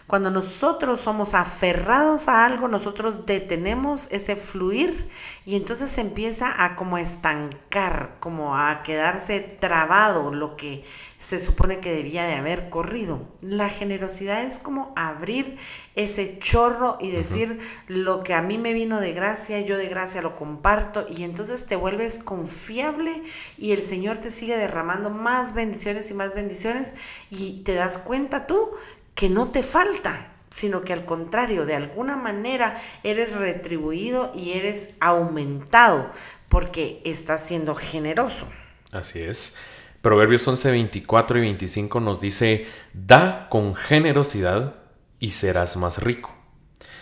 Cuando 0.06 0.30
nosotros 0.30 1.00
somos 1.00 1.32
aferrados 1.32 2.28
a 2.28 2.44
algo, 2.44 2.68
nosotros 2.68 3.24
detenemos 3.24 4.08
ese 4.10 4.36
fluir 4.36 5.08
y 5.46 5.56
entonces 5.56 5.90
se 5.90 6.02
empieza 6.02 6.62
a 6.62 6.76
como 6.76 6.98
estancar, 6.98 8.16
como 8.20 8.54
a 8.54 8.82
quedarse 8.82 9.40
trabado 9.40 10.30
lo 10.30 10.56
que 10.56 10.84
se 11.16 11.38
supone 11.38 11.80
que 11.80 11.90
debía 11.90 12.26
de 12.26 12.34
haber 12.34 12.68
corrido. 12.68 13.26
La 13.40 13.70
generosidad 13.70 14.42
es 14.42 14.58
como 14.58 14.92
abrir 14.94 15.56
ese 15.94 16.38
chorro 16.38 16.98
y 17.00 17.10
decir 17.10 17.58
lo 17.86 18.22
que 18.22 18.34
a 18.34 18.42
mí 18.42 18.58
me 18.58 18.74
vino 18.74 19.00
de 19.00 19.14
gracia, 19.14 19.60
yo 19.62 19.78
de 19.78 19.88
gracia 19.88 20.20
lo 20.20 20.36
comparto 20.36 21.06
y 21.08 21.24
entonces 21.24 21.64
te 21.64 21.76
vuelves 21.76 22.18
confiable 22.18 23.22
y 23.56 23.72
el 23.72 23.82
Señor 23.82 24.18
te 24.18 24.30
sigue 24.30 24.58
derramando 24.58 25.08
más 25.08 25.54
bendiciones 25.54 26.10
y 26.10 26.14
más 26.14 26.34
bendiciones 26.34 26.94
y 27.30 27.62
te 27.62 27.72
das 27.72 27.96
cuenta 27.96 28.46
tú 28.46 28.70
que 29.14 29.28
no 29.28 29.50
te 29.50 29.62
falta, 29.62 30.32
sino 30.50 30.82
que 30.82 30.92
al 30.92 31.04
contrario, 31.04 31.66
de 31.66 31.74
alguna 31.74 32.16
manera 32.16 32.76
eres 33.02 33.34
retribuido 33.34 34.30
y 34.34 34.52
eres 34.52 34.90
aumentado 35.00 36.10
porque 36.48 37.02
estás 37.04 37.46
siendo 37.46 37.74
generoso. 37.74 38.46
Así 38.92 39.20
es. 39.20 39.58
Proverbios 40.02 40.46
11, 40.46 40.70
24 40.70 41.38
y 41.38 41.40
25 41.40 41.98
nos 42.00 42.20
dice, 42.20 42.68
da 42.92 43.48
con 43.48 43.74
generosidad 43.74 44.74
y 45.18 45.30
serás 45.30 45.76
más 45.76 46.02
rico. 46.02 46.34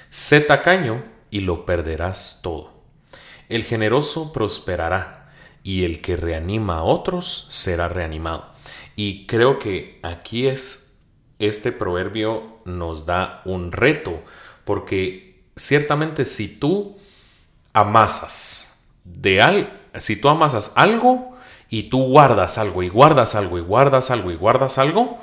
Sé 0.09 0.41
tacaño 0.41 1.05
y 1.31 1.41
lo 1.41 1.67
perderás 1.67 2.41
todo. 2.43 2.73
El 3.49 3.65
generoso 3.65 4.33
prosperará 4.33 5.33
y 5.63 5.85
el 5.85 6.01
que 6.01 6.17
reanima 6.17 6.79
a 6.79 6.83
otros 6.85 7.49
será 7.51 7.89
reanimado. 7.89 8.53
Y 8.97 9.27
creo 9.27 9.59
que 9.59 9.99
aquí 10.03 10.47
es 10.47 10.92
este 11.43 11.73
proverbio 11.73 12.61
nos 12.65 13.07
da 13.07 13.43
un 13.45 13.73
reto, 13.73 14.23
porque 14.65 15.45
ciertamente 15.57 16.25
si 16.25 16.59
tú 16.59 16.97
amasas 17.73 18.95
de 19.05 19.43
al, 19.43 19.81
si 19.99 20.21
tú 20.21 20.29
amasas 20.29 20.73
algo 20.77 21.37
y 21.69 21.85
tú 21.85 22.05
guardas 22.05 22.59
algo 22.59 22.83
y 22.83 22.89
guardas 22.89 23.35
algo 23.35 23.59
y 23.59 23.63
guardas 23.63 24.11
algo 24.11 24.31
y 24.31 24.37
guardas 24.37 24.79
algo, 24.79 25.19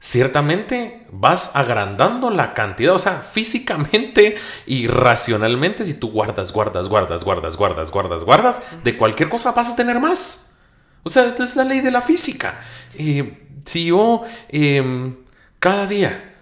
ciertamente 0.00 1.06
vas 1.10 1.56
agrandando 1.56 2.30
la 2.30 2.54
cantidad, 2.54 2.94
o 2.94 2.98
sea, 2.98 3.14
físicamente 3.14 4.36
y 4.66 4.86
racionalmente, 4.86 5.84
si 5.84 5.98
tú 5.98 6.10
guardas, 6.10 6.52
guardas, 6.52 6.88
guardas, 6.88 7.24
guardas, 7.24 7.56
guardas, 7.56 7.90
guardas, 7.90 8.24
guardas, 8.24 8.62
de 8.84 8.96
cualquier 8.96 9.28
cosa 9.28 9.52
vas 9.52 9.72
a 9.72 9.76
tener 9.76 9.98
más. 10.00 10.62
O 11.02 11.08
sea, 11.10 11.34
es 11.38 11.56
la 11.56 11.64
ley 11.64 11.80
de 11.80 11.90
la 11.90 12.02
física. 12.02 12.60
Eh, 12.96 13.46
si 13.64 13.86
yo 13.86 14.24
eh, 14.48 15.14
cada 15.58 15.86
día 15.86 16.34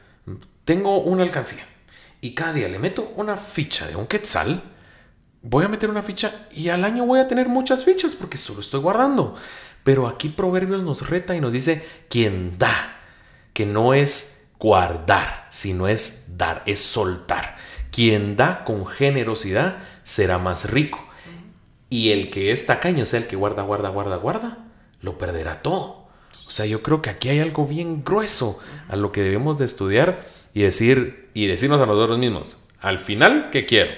tengo 0.65 1.01
una 1.01 1.23
alcancía 1.23 1.65
y 2.21 2.35
cada 2.35 2.53
día 2.53 2.69
le 2.69 2.79
meto 2.79 3.13
una 3.17 3.37
ficha 3.37 3.87
de 3.87 3.97
un 3.97 4.07
quetzal, 4.07 4.63
voy 5.43 5.65
a 5.65 5.69
meter 5.69 5.91
una 5.91 6.03
ficha 6.03 6.33
y 6.53 6.69
al 6.69 6.85
año 6.85 7.07
voy 7.07 7.21
a 7.21 7.29
tener 7.29 7.49
muchas 7.49 7.85
fichas 7.85 8.15
porque 8.15 8.39
solo 8.39 8.61
estoy 8.61 8.81
guardando. 8.81 9.37
Pero 9.85 10.09
aquí 10.09 10.29
Proverbios 10.29 10.83
nos 10.83 11.09
reta 11.09 11.37
y 11.37 11.41
nos 11.41 11.53
dice, 11.53 11.87
quien 12.11 12.59
da, 12.59 12.99
que 13.53 13.67
no 13.67 13.95
es 13.95 14.55
guardar, 14.59 15.47
sino 15.51 15.87
es 15.87 16.37
dar, 16.37 16.63
es 16.67 16.81
soltar. 16.81 17.57
Quien 17.93 18.37
da 18.37 18.65
con 18.65 18.85
generosidad 18.85 19.79
será 20.03 20.39
más 20.39 20.71
rico. 20.71 21.07
Y 21.89 22.11
el 22.11 22.31
que 22.31 22.51
es 22.51 22.67
tacaño, 22.67 23.05
o 23.05 23.07
sea, 23.07 23.21
el 23.21 23.29
que 23.29 23.37
guarda, 23.37 23.63
guarda, 23.63 23.91
guarda, 23.91 24.17
guarda, 24.17 24.59
lo 25.01 25.19
perderá 25.19 25.63
todo. 25.63 26.06
O 26.47 26.51
sea, 26.51 26.67
yo 26.67 26.83
creo 26.83 27.03
que 27.03 27.11
aquí 27.11 27.29
hay 27.29 27.41
algo 27.41 27.67
bien 27.67 28.05
grueso 28.05 28.61
a 28.89 28.97
lo 28.97 29.13
que 29.13 29.23
debemos 29.23 29.59
de 29.59 29.65
estudiar 29.65 30.25
y 30.55 30.63
decir 30.63 31.31
y 31.35 31.47
decirnos 31.47 31.81
a 31.81 31.87
nosotros 31.87 32.19
mismos, 32.19 32.65
al 32.81 32.99
final, 32.99 33.51
¿qué 33.51 33.67
quiero? 33.67 33.93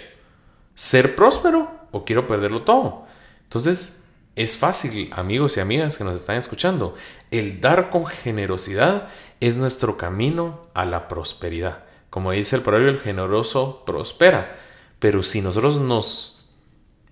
¿Ser 0.75 1.15
próspero 1.15 1.71
o 1.91 2.05
quiero 2.05 2.27
perderlo 2.27 2.63
todo? 2.63 3.07
Entonces, 3.45 4.13
es 4.35 4.57
fácil, 4.57 5.11
amigos 5.15 5.57
y 5.57 5.61
amigas 5.61 5.99
que 5.99 6.05
nos 6.05 6.15
están 6.15 6.37
escuchando, 6.37 6.97
el 7.31 7.61
dar 7.61 7.91
con 7.91 8.07
generosidad 8.07 9.09
es 9.41 9.57
nuestro 9.57 9.97
camino 9.97 10.67
a 10.75 10.85
la 10.85 11.09
prosperidad. 11.09 11.85
Como 12.11 12.33
dice 12.33 12.57
el 12.57 12.63
proverbio, 12.63 12.91
el 12.91 13.01
generoso 13.01 13.85
prospera. 13.85 14.57
Pero 14.99 15.23
si 15.23 15.43
nosotros 15.43 15.79
nos 15.79 16.49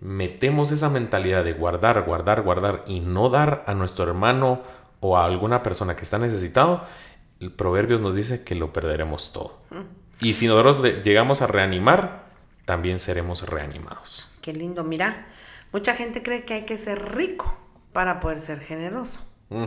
metemos 0.01 0.73
esa 0.73 0.91
mentalidad 0.91 1.45
de 1.45 1.53
guardar, 1.53 2.03
guardar, 2.05 2.43
guardar 2.43 2.85
y 2.87 3.01
no 3.01 3.29
dar 3.29 3.65
a 3.67 3.75
nuestro 3.75 4.05
hermano 4.05 4.63
o 5.01 5.17
a 5.17 5.25
alguna 5.25 5.63
persona 5.63 5.97
que 5.97 6.03
está 6.03 6.19
necesitado, 6.19 6.87
el 7.41 7.53
Proverbios 7.53 8.01
nos 8.01 8.15
dice 8.15 8.45
que 8.45 8.55
lo 8.55 8.73
perderemos 8.73 9.33
todo. 9.33 9.61
Y 10.21 10.35
si 10.35 10.47
nosotros 10.47 10.83
llegamos 11.05 11.43
a 11.43 11.47
reanimar, 11.47 12.27
también 12.65 12.99
seremos 12.99 13.49
reanimados. 13.49 14.31
Qué 14.41 14.53
lindo, 14.53 14.85
mira, 14.85 15.27
mucha 15.73 15.95
gente 15.95 16.23
cree 16.23 16.45
que 16.45 16.55
hay 16.55 16.63
que 16.63 16.79
ser 16.79 17.15
rico 17.15 17.57
para 17.93 18.21
poder 18.21 18.41
ser 18.41 18.61
generoso. 18.61 19.21
Mm. 19.51 19.65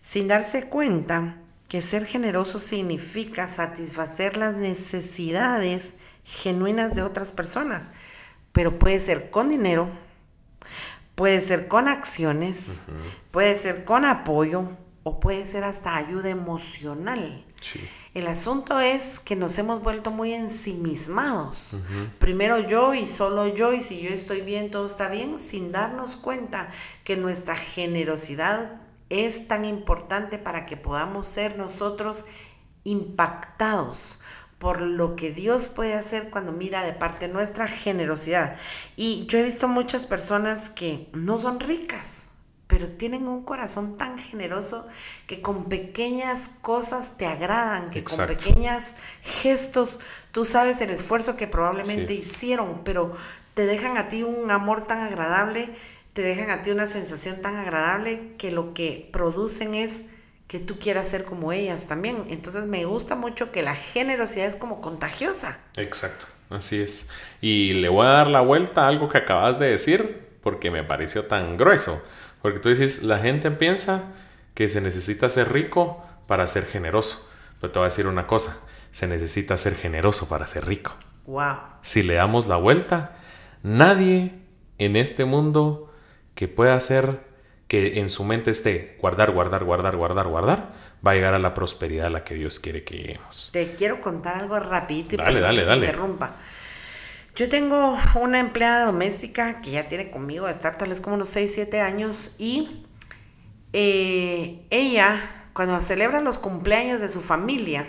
Sin 0.00 0.28
darse 0.28 0.68
cuenta 0.68 1.36
que 1.68 1.82
ser 1.82 2.06
generoso 2.06 2.58
significa 2.58 3.48
satisfacer 3.48 4.36
las 4.36 4.54
necesidades 4.54 5.96
genuinas 6.24 6.94
de 6.94 7.02
otras 7.02 7.32
personas, 7.32 7.90
pero 8.52 8.78
puede 8.78 9.00
ser 9.00 9.30
con 9.30 9.48
dinero, 9.48 9.88
puede 11.16 11.40
ser 11.40 11.66
con 11.66 11.88
acciones, 11.88 12.82
puede 13.32 13.56
ser 13.56 13.84
con 13.84 14.04
apoyo 14.04 14.68
o 15.02 15.18
puede 15.18 15.44
ser 15.44 15.64
hasta 15.64 15.96
ayuda 15.96 16.28
emocional. 16.28 17.44
Sí. 17.60 17.80
El 18.16 18.28
asunto 18.28 18.80
es 18.80 19.20
que 19.20 19.36
nos 19.36 19.58
hemos 19.58 19.82
vuelto 19.82 20.10
muy 20.10 20.32
ensimismados. 20.32 21.78
Primero 22.18 22.58
yo 22.60 22.94
y 22.94 23.06
solo 23.06 23.46
yo, 23.46 23.74
y 23.74 23.82
si 23.82 24.00
yo 24.00 24.08
estoy 24.08 24.40
bien, 24.40 24.70
todo 24.70 24.86
está 24.86 25.08
bien, 25.08 25.38
sin 25.38 25.70
darnos 25.70 26.16
cuenta 26.16 26.70
que 27.04 27.18
nuestra 27.18 27.56
generosidad 27.56 28.80
es 29.10 29.48
tan 29.48 29.66
importante 29.66 30.38
para 30.38 30.64
que 30.64 30.78
podamos 30.78 31.26
ser 31.26 31.58
nosotros 31.58 32.24
impactados 32.84 34.18
por 34.58 34.80
lo 34.80 35.16
que 35.16 35.30
Dios 35.30 35.68
puede 35.68 35.94
hacer 35.94 36.30
cuando 36.30 36.52
mira 36.52 36.82
de 36.82 36.92
parte 36.92 37.28
nuestra 37.28 37.68
generosidad. 37.68 38.56
Y 38.96 39.26
yo 39.26 39.38
he 39.38 39.42
visto 39.42 39.68
muchas 39.68 40.06
personas 40.06 40.70
que 40.70 41.08
no 41.12 41.38
son 41.38 41.60
ricas, 41.60 42.28
pero 42.66 42.88
tienen 42.88 43.28
un 43.28 43.42
corazón 43.42 43.96
tan 43.96 44.18
generoso 44.18 44.86
que 45.26 45.42
con 45.42 45.66
pequeñas 45.66 46.50
cosas 46.62 47.16
te 47.16 47.26
agradan, 47.26 47.90
que 47.90 48.00
Exacto. 48.00 48.34
con 48.34 48.44
pequeños 48.44 48.94
gestos 49.22 50.00
tú 50.32 50.44
sabes 50.44 50.80
el 50.80 50.90
esfuerzo 50.90 51.36
que 51.36 51.46
probablemente 51.46 52.14
hicieron, 52.14 52.82
pero 52.84 53.14
te 53.54 53.66
dejan 53.66 53.96
a 53.96 54.08
ti 54.08 54.22
un 54.22 54.50
amor 54.50 54.84
tan 54.84 55.00
agradable, 55.00 55.70
te 56.12 56.22
dejan 56.22 56.50
a 56.50 56.62
ti 56.62 56.70
una 56.70 56.86
sensación 56.86 57.40
tan 57.40 57.56
agradable 57.56 58.34
que 58.36 58.50
lo 58.50 58.74
que 58.74 59.08
producen 59.12 59.74
es 59.74 60.02
que 60.46 60.60
tú 60.60 60.78
quieras 60.78 61.08
ser 61.08 61.24
como 61.24 61.52
ellas 61.52 61.86
también. 61.86 62.24
Entonces 62.28 62.66
me 62.66 62.84
gusta 62.84 63.16
mucho 63.16 63.50
que 63.52 63.62
la 63.62 63.74
generosidad 63.74 64.46
es 64.46 64.56
como 64.56 64.80
contagiosa. 64.80 65.58
Exacto, 65.76 66.26
así 66.50 66.80
es. 66.80 67.10
Y 67.40 67.74
le 67.74 67.88
voy 67.88 68.06
a 68.06 68.10
dar 68.10 68.28
la 68.28 68.40
vuelta 68.40 68.84
a 68.84 68.88
algo 68.88 69.08
que 69.08 69.18
acabas 69.18 69.58
de 69.58 69.70
decir 69.70 70.26
porque 70.42 70.70
me 70.70 70.84
pareció 70.84 71.24
tan 71.24 71.56
grueso. 71.56 72.00
Porque 72.42 72.60
tú 72.60 72.68
dices, 72.68 73.02
la 73.02 73.18
gente 73.18 73.50
piensa 73.50 74.12
que 74.54 74.68
se 74.68 74.80
necesita 74.80 75.28
ser 75.28 75.52
rico 75.52 76.04
para 76.26 76.46
ser 76.46 76.64
generoso. 76.64 77.28
Pero 77.60 77.72
te 77.72 77.78
voy 77.78 77.86
a 77.86 77.90
decir 77.90 78.06
una 78.06 78.26
cosa, 78.26 78.60
se 78.92 79.06
necesita 79.06 79.56
ser 79.56 79.74
generoso 79.74 80.28
para 80.28 80.46
ser 80.46 80.66
rico. 80.66 80.94
Wow. 81.26 81.56
Si 81.82 82.02
le 82.02 82.14
damos 82.14 82.46
la 82.46 82.56
vuelta, 82.56 83.16
nadie 83.62 84.34
en 84.78 84.96
este 84.96 85.24
mundo 85.24 85.92
que 86.34 86.46
pueda 86.46 86.74
hacer 86.74 87.25
que 87.68 87.98
en 87.98 88.08
su 88.08 88.24
mente 88.24 88.50
esté 88.50 88.96
guardar, 89.00 89.32
guardar, 89.32 89.64
guardar, 89.64 89.96
guardar, 89.96 90.28
guardar, 90.28 90.72
va 91.04 91.10
a 91.12 91.14
llegar 91.14 91.34
a 91.34 91.38
la 91.38 91.54
prosperidad 91.54 92.06
a 92.06 92.10
la 92.10 92.24
que 92.24 92.34
Dios 92.34 92.60
quiere 92.60 92.84
que 92.84 92.96
lleguemos. 92.96 93.50
Te 93.52 93.74
quiero 93.74 94.00
contar 94.00 94.36
algo 94.36 94.58
rapidito 94.60 95.16
y 95.16 95.18
Dale, 95.18 95.40
dale, 95.40 95.56
que 95.56 95.62
te 95.62 95.68
dale. 95.68 95.86
interrumpa. 95.86 96.36
Yo 97.34 97.48
tengo 97.48 97.98
una 98.14 98.38
empleada 98.38 98.86
doméstica 98.86 99.60
que 99.60 99.72
ya 99.72 99.88
tiene 99.88 100.10
conmigo 100.10 100.46
de 100.46 100.52
estar 100.52 100.78
tal 100.78 100.88
vez 100.88 101.00
como 101.00 101.16
unos 101.16 101.28
6, 101.28 101.52
7 101.54 101.80
años 101.80 102.34
y 102.38 102.86
eh, 103.72 104.64
ella, 104.70 105.20
cuando 105.52 105.78
celebra 105.80 106.20
los 106.20 106.38
cumpleaños 106.38 107.00
de 107.00 107.08
su 107.08 107.20
familia, 107.20 107.86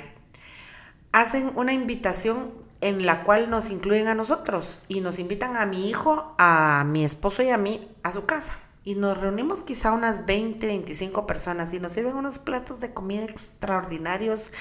hacen 1.13 1.52
una 1.56 1.72
invitación 1.72 2.52
en 2.82 3.06
la 3.06 3.24
cual 3.24 3.50
nos 3.50 3.70
incluyen 3.70 4.08
a 4.08 4.16
nosotros 4.16 4.82
y 4.88 5.02
nos 5.02 5.18
invitan 5.18 5.56
a 5.56 5.66
mi 5.66 5.90
hijo, 5.90 6.36
a 6.38 6.84
mi 6.86 7.06
esposo 7.06 7.42
y 7.42 7.50
a 7.50 7.58
mí 7.58 7.88
a 8.04 8.12
su 8.12 8.26
casa 8.26 8.56
y 8.88 8.95
nos 8.95 9.17
reunimos 9.17 9.63
quizá 9.63 9.91
unas 9.91 10.26
20, 10.26 10.65
25 10.65 11.28
personas 11.28 11.73
y 11.73 11.80
nos 11.82 11.91
sirven 11.91 12.15
unos 12.15 12.39
platos 12.39 12.80
de 12.80 12.93
comida 12.93 13.26
extraordinarios, 13.26 14.54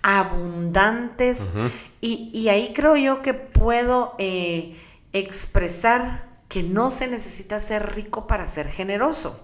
abundantes. 0.00 1.50
y, 2.00 2.46
ahí 2.50 2.72
creo 2.72 2.96
yo 2.96 3.20
que 3.20 3.34
puedo 3.34 4.14
eh, 4.18 4.76
expresar 5.12 6.38
que 6.46 6.62
no 6.62 6.92
se 6.92 7.08
necesita 7.08 7.58
ser 7.58 7.96
rico 7.96 8.28
para 8.28 8.46
ser 8.46 8.68
generoso. 8.68 9.40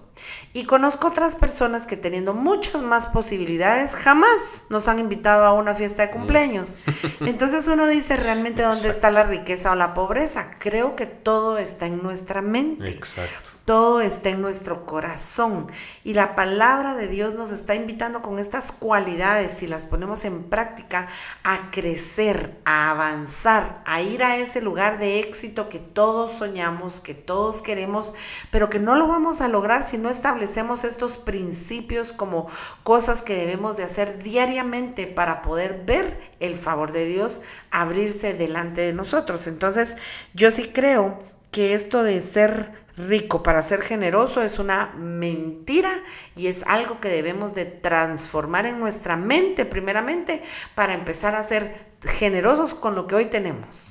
Y 0.53 0.65
conozco 0.65 1.07
otras 1.07 1.35
personas 1.35 1.87
que 1.87 1.97
teniendo 1.97 2.33
muchas 2.33 2.81
más 2.81 3.09
posibilidades 3.09 3.95
jamás 3.95 4.63
nos 4.69 4.87
han 4.87 4.99
invitado 4.99 5.45
a 5.45 5.53
una 5.53 5.75
fiesta 5.75 6.03
de 6.03 6.09
mm. 6.09 6.11
cumpleaños. 6.11 6.79
Entonces 7.21 7.67
uno 7.67 7.87
dice 7.87 8.17
realmente 8.17 8.63
dónde 8.63 8.89
está 8.89 9.09
la 9.11 9.23
riqueza 9.23 9.71
o 9.71 9.75
la 9.75 9.93
pobreza. 9.93 10.51
Creo 10.59 10.95
que 10.95 11.05
todo 11.05 11.57
está 11.57 11.85
en 11.85 12.03
nuestra 12.03 12.41
mente. 12.41 12.89
Exacto 12.89 13.61
todo 13.65 14.01
está 14.01 14.29
en 14.29 14.41
nuestro 14.41 14.85
corazón 14.85 15.67
y 16.03 16.13
la 16.13 16.35
palabra 16.35 16.95
de 16.95 17.07
Dios 17.07 17.35
nos 17.35 17.51
está 17.51 17.75
invitando 17.75 18.21
con 18.21 18.39
estas 18.39 18.71
cualidades, 18.71 19.51
si 19.51 19.67
las 19.67 19.85
ponemos 19.85 20.25
en 20.25 20.43
práctica, 20.43 21.07
a 21.43 21.69
crecer, 21.69 22.59
a 22.65 22.91
avanzar, 22.91 23.81
a 23.85 24.01
ir 24.01 24.23
a 24.23 24.37
ese 24.37 24.61
lugar 24.61 24.97
de 24.97 25.19
éxito 25.19 25.69
que 25.69 25.79
todos 25.79 26.31
soñamos, 26.33 27.01
que 27.01 27.13
todos 27.13 27.61
queremos, 27.61 28.13
pero 28.51 28.69
que 28.69 28.79
no 28.79 28.95
lo 28.95 29.07
vamos 29.07 29.41
a 29.41 29.47
lograr 29.47 29.83
si 29.83 29.97
no 30.01 30.09
establecemos 30.09 30.83
estos 30.83 31.17
principios 31.17 32.13
como 32.13 32.47
cosas 32.83 33.21
que 33.21 33.35
debemos 33.35 33.77
de 33.77 33.83
hacer 33.83 34.21
diariamente 34.21 35.07
para 35.07 35.41
poder 35.41 35.83
ver 35.85 36.19
el 36.39 36.55
favor 36.55 36.91
de 36.91 37.05
Dios 37.05 37.41
abrirse 37.69 38.33
delante 38.33 38.81
de 38.81 38.93
nosotros. 38.93 39.47
Entonces, 39.47 39.95
yo 40.33 40.51
sí 40.51 40.71
creo 40.73 41.19
que 41.51 41.73
esto 41.73 42.03
de 42.03 42.21
ser 42.21 42.81
rico 42.97 43.43
para 43.43 43.63
ser 43.63 43.81
generoso 43.81 44.41
es 44.41 44.59
una 44.59 44.93
mentira 44.97 45.91
y 46.35 46.47
es 46.47 46.63
algo 46.67 46.99
que 46.99 47.09
debemos 47.09 47.53
de 47.53 47.65
transformar 47.65 48.65
en 48.65 48.79
nuestra 48.79 49.17
mente 49.17 49.65
primeramente 49.65 50.41
para 50.75 50.93
empezar 50.93 51.35
a 51.35 51.43
ser 51.43 51.91
generosos 52.05 52.75
con 52.75 52.95
lo 52.95 53.07
que 53.07 53.15
hoy 53.15 53.25
tenemos. 53.25 53.90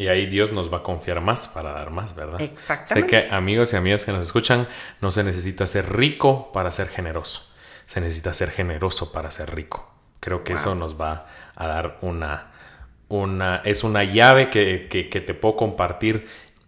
Y 0.00 0.08
ahí 0.08 0.24
Dios 0.24 0.52
nos 0.52 0.72
va 0.72 0.78
a 0.78 0.82
confiar 0.82 1.20
más 1.20 1.46
para 1.46 1.72
dar 1.72 1.90
más, 1.90 2.14
¿verdad? 2.14 2.40
Exactamente. 2.40 3.18
Sé 3.18 3.28
que 3.28 3.34
amigos 3.34 3.74
y 3.74 3.76
amigas 3.76 4.06
que 4.06 4.12
nos 4.12 4.22
escuchan, 4.22 4.66
no 5.02 5.10
se 5.10 5.22
necesita 5.22 5.66
ser 5.66 5.92
rico 5.94 6.50
para 6.52 6.70
ser 6.70 6.88
generoso. 6.88 7.46
Se 7.84 8.00
necesita 8.00 8.32
ser 8.32 8.50
generoso 8.50 9.12
para 9.12 9.30
ser 9.30 9.54
rico. 9.54 9.92
Creo 10.18 10.42
que 10.42 10.54
eso 10.54 10.74
nos 10.74 10.98
va 10.98 11.26
a 11.54 11.66
dar 11.66 11.98
una, 12.00 12.50
una, 13.08 13.60
es 13.66 13.84
una 13.84 14.02
llave 14.02 14.48
que, 14.48 14.88
que, 14.88 15.10
que 15.10 15.20
te 15.20 15.34
puedo 15.34 15.56
compartir 15.56 16.26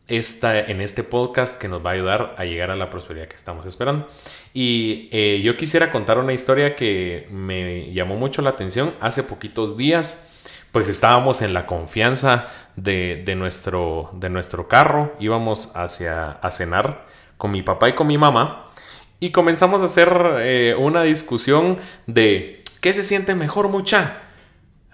esta, 0.09 0.61
en 0.61 0.83
este 0.83 1.03
podcast 1.03 1.59
que 1.59 1.69
nos 1.69 1.83
va 1.85 1.91
a 1.91 1.93
ayudar 1.95 2.35
a 2.37 2.45
llegar 2.45 2.71
a 2.71 2.77
la 2.77 2.91
prosperidad 2.91 3.29
que 3.29 3.37
estamos 3.37 3.65
esperando. 3.65 4.09
Y 4.53 5.09
eh, 5.11 5.41
yo 5.43 5.57
quisiera 5.57 5.91
contar 5.91 6.19
una 6.19 6.35
historia 6.35 6.77
que 6.77 7.27
me 7.31 7.95
llamó 7.95 8.17
mucho 8.17 8.43
la 8.43 8.51
atención. 8.51 8.93
Hace 9.01 9.23
poquitos 9.23 9.79
días, 9.79 10.32
pues 10.73 10.89
estábamos 10.89 11.43
en 11.43 11.55
la 11.55 11.67
confianza 11.67 12.49
de, 12.77 13.23
nuestro, 13.37 14.11
de 14.15 14.31
nuestro 14.31 14.69
carro, 14.69 15.15
íbamos 15.21 15.77
hacia 15.77 16.33
a 16.33 16.51
cenar 16.51 17.07
con 17.37 17.51
mi 17.51 17.63
papá 17.63 17.91
y 17.91 17.95
con 17.95 18.07
mi 18.07 18.19
mamá 18.19 18.71
y 19.21 19.31
comenzamos 19.31 19.83
a 19.83 19.85
hacer 19.85 20.37
eh, 20.39 20.75
una 20.79 21.03
discusión 21.03 21.79
de 22.07 22.63
qué 22.81 22.95
se 22.95 23.05
siente 23.05 23.35
mejor 23.35 23.69
mucha, 23.69 24.19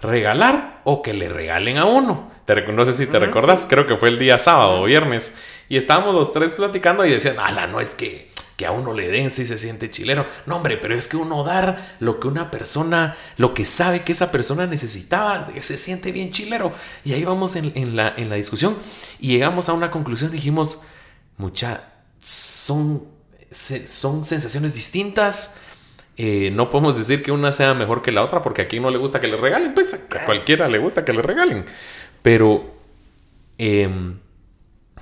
regalar 0.00 0.80
o 0.84 1.02
que 1.02 1.14
le 1.14 1.28
regalen 1.28 1.78
a 1.78 1.84
uno 1.84 2.38
no 2.72 2.84
sé 2.86 2.92
si 2.92 3.06
te 3.06 3.18
recordás, 3.18 3.66
creo 3.68 3.86
que 3.86 3.96
fue 3.96 4.08
el 4.08 4.18
día 4.18 4.38
sábado 4.38 4.80
o 4.80 4.84
viernes. 4.84 5.38
Y 5.68 5.76
estábamos 5.76 6.14
los 6.14 6.32
tres 6.32 6.54
platicando 6.54 7.04
y 7.04 7.10
decían, 7.10 7.36
ala, 7.38 7.66
no 7.66 7.80
es 7.80 7.90
que, 7.90 8.30
que 8.58 8.66
a 8.66 8.72
uno 8.72 8.92
le 8.92 9.06
den 9.06 9.30
si 9.30 9.46
se 9.46 9.56
siente 9.56 9.88
chilero. 9.88 10.26
No, 10.44 10.56
hombre, 10.56 10.78
pero 10.78 10.96
es 10.96 11.06
que 11.06 11.16
uno 11.16 11.44
dar 11.44 11.94
lo 12.00 12.18
que 12.18 12.26
una 12.26 12.50
persona, 12.50 13.16
lo 13.36 13.54
que 13.54 13.64
sabe 13.64 14.02
que 14.02 14.10
esa 14.10 14.32
persona 14.32 14.66
necesitaba, 14.66 15.48
se 15.60 15.76
siente 15.76 16.10
bien 16.10 16.32
chilero. 16.32 16.72
Y 17.04 17.12
ahí 17.12 17.22
vamos 17.22 17.54
en, 17.54 17.94
la, 17.94 18.12
en 18.16 18.28
la 18.28 18.34
discusión 18.34 18.76
y 19.20 19.28
llegamos 19.28 19.68
a 19.68 19.74
una 19.74 19.92
conclusión. 19.92 20.32
Dijimos, 20.32 20.88
mucha, 21.36 21.84
son, 22.20 23.06
son 23.52 24.24
sensaciones 24.26 24.74
distintas. 24.74 25.62
Eh, 26.16 26.50
no 26.52 26.68
podemos 26.68 26.98
decir 26.98 27.22
que 27.22 27.30
una 27.30 27.52
sea 27.52 27.74
mejor 27.74 28.02
que 28.02 28.10
la 28.10 28.24
otra 28.24 28.42
porque 28.42 28.62
a 28.62 28.66
quien 28.66 28.82
no 28.82 28.90
le 28.90 28.98
gusta 28.98 29.20
que 29.20 29.28
le 29.28 29.36
regalen, 29.36 29.72
pues 29.72 29.94
a 29.94 30.26
cualquiera 30.26 30.66
le 30.66 30.78
gusta 30.78 31.04
que 31.04 31.12
le 31.12 31.22
regalen. 31.22 31.64
Pero 32.22 32.74
em, 33.56 34.18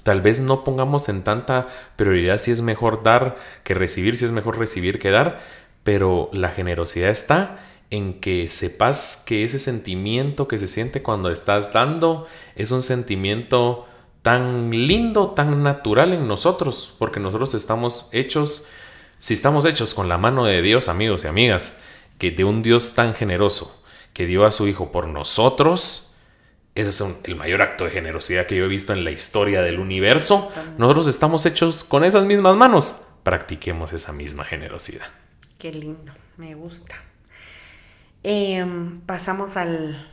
tal 0.07 0.23
vez 0.23 0.39
no 0.39 0.63
pongamos 0.63 1.09
en 1.09 1.25
tanta 1.25 1.67
prioridad 1.97 2.39
si 2.39 2.53
es 2.53 2.61
mejor 2.61 3.03
dar 3.03 3.39
que 3.65 3.75
recibir, 3.75 4.17
si 4.17 4.25
es 4.25 4.31
mejor 4.31 4.57
recibir 4.57 5.01
que 5.01 5.11
dar, 5.11 5.43
pero 5.83 6.31
la 6.33 6.51
generosidad 6.51 7.11
está 7.11 7.59
en 7.91 8.21
que 8.21 8.49
sepas 8.49 9.25
que 9.27 9.43
ese 9.43 9.59
sentimiento 9.59 10.47
que 10.47 10.59
se 10.59 10.69
siente 10.69 11.03
cuando 11.03 11.29
estás 11.29 11.73
dando 11.73 12.29
es 12.55 12.71
un 12.71 12.83
sentimiento 12.83 13.89
tan 14.23 14.71
lindo, 14.71 15.31
tan 15.31 15.65
natural 15.65 16.13
en 16.13 16.29
nosotros, 16.29 16.95
porque 17.01 17.19
nosotros 17.19 17.55
estamos 17.55 18.09
hechos, 18.13 18.69
si 19.19 19.35
estamos 19.35 19.65
hechos 19.65 19.93
con 19.93 20.09
la 20.09 20.19
mano 20.19 20.45
de 20.45 20.63
Dios, 20.63 20.89
amigos 20.89 21.25
y 21.25 21.27
amigas, 21.27 21.83
que 22.19 22.31
de 22.31 22.45
un 22.45 22.63
Dios 22.63 22.95
tan 22.95 23.13
generoso, 23.13 23.83
que 24.13 24.25
dio 24.25 24.47
a 24.47 24.53
su 24.53 24.69
Hijo 24.69 24.93
por 24.93 25.09
nosotros, 25.09 26.15
ese 26.77 26.91
es 26.91 27.03
el 27.25 27.37
mayor 27.37 27.63
acto 27.63 27.87
de 27.87 27.91
generosidad 27.91 28.47
que 28.47 28.55
yo 28.55 28.67
he 28.67 28.69
visto 28.69 28.93
en 28.93 29.03
la 29.03 29.11
historia 29.11 29.63
del 29.63 29.81
universo. 29.81 30.53
Nosotros 30.77 31.07
estamos 31.07 31.47
hechos 31.47 31.85
con 31.85 32.05
esas 32.05 32.27
mismas 32.27 32.55
manos. 32.55 33.15
Practiquemos 33.23 33.95
esa 33.95 34.13
misma 34.13 34.45
generosidad. 34.45 35.07
Qué 35.59 35.73
lindo, 35.73 36.13
me 36.37 36.55
gusta. 36.55 36.95
Em, 38.23 39.01
pasamos 39.01 39.57
a 39.57 39.67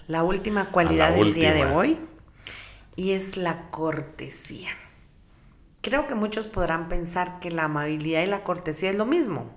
la 0.08 0.23
última 0.23 0.71
cualidad 0.71 1.13
del 1.13 1.34
día 1.34 1.52
de 1.52 1.65
hoy 1.65 1.99
y 2.95 3.12
es 3.12 3.36
la 3.36 3.69
cortesía. 3.69 4.69
Creo 5.82 6.08
que 6.08 6.15
muchos 6.15 6.47
podrán 6.47 6.88
pensar 6.88 7.39
que 7.39 7.52
la 7.52 7.65
amabilidad 7.65 8.23
y 8.23 8.28
la 8.28 8.45
cortesía 8.45 8.89
es 8.89 8.95
lo 8.95 9.06
mismo, 9.06 9.54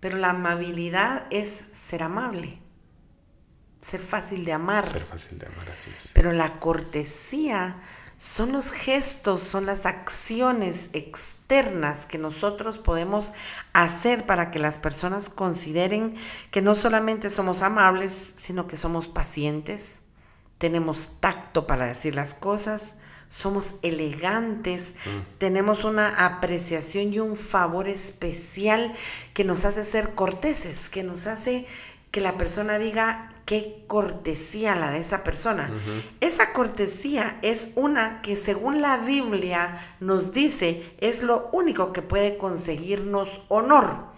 pero 0.00 0.16
la 0.16 0.30
amabilidad 0.30 1.26
es 1.30 1.64
ser 1.70 2.02
amable 2.02 2.60
ser 3.80 4.00
fácil 4.00 4.44
de 4.44 4.52
amar. 4.52 4.86
Ser 4.86 5.04
fácil 5.04 5.38
de 5.38 5.46
amar, 5.46 5.68
así 5.70 5.90
es. 5.98 6.10
Pero 6.12 6.32
la 6.32 6.58
cortesía 6.60 7.76
son 8.20 8.52
los 8.52 8.72
gestos, 8.72 9.40
son 9.40 9.64
las 9.64 9.86
acciones 9.86 10.90
externas 10.92 12.04
que 12.04 12.18
nosotros 12.18 12.78
podemos 12.78 13.32
hacer 13.72 14.26
para 14.26 14.50
que 14.50 14.58
las 14.58 14.78
personas 14.78 15.30
consideren 15.30 16.14
que 16.50 16.60
no 16.60 16.74
solamente 16.74 17.30
somos 17.30 17.62
amables, 17.62 18.34
sino 18.36 18.66
que 18.66 18.76
somos 18.76 19.08
pacientes, 19.08 20.00
tenemos 20.58 21.12
tacto 21.20 21.66
para 21.66 21.86
decir 21.86 22.14
las 22.14 22.34
cosas, 22.34 22.96
somos 23.30 23.76
elegantes, 23.82 24.92
mm. 25.06 25.38
tenemos 25.38 25.84
una 25.84 26.26
apreciación 26.26 27.14
y 27.14 27.20
un 27.20 27.34
favor 27.36 27.88
especial 27.88 28.92
que 29.32 29.44
nos 29.44 29.64
hace 29.64 29.84
ser 29.84 30.14
corteses, 30.14 30.90
que 30.90 31.04
nos 31.04 31.26
hace 31.26 31.64
que 32.10 32.20
la 32.20 32.36
persona 32.36 32.78
diga 32.78 33.28
qué 33.46 33.84
cortesía 33.86 34.74
la 34.76 34.90
de 34.90 34.98
esa 34.98 35.24
persona. 35.24 35.70
Esa 36.20 36.52
cortesía 36.52 37.38
es 37.42 37.70
una 37.74 38.22
que 38.22 38.36
según 38.36 38.80
la 38.80 38.96
Biblia 38.98 39.76
nos 40.00 40.32
dice 40.32 40.94
es 41.00 41.22
lo 41.22 41.48
único 41.52 41.92
que 41.92 42.02
puede 42.02 42.36
conseguirnos 42.36 43.42
honor. 43.48 44.10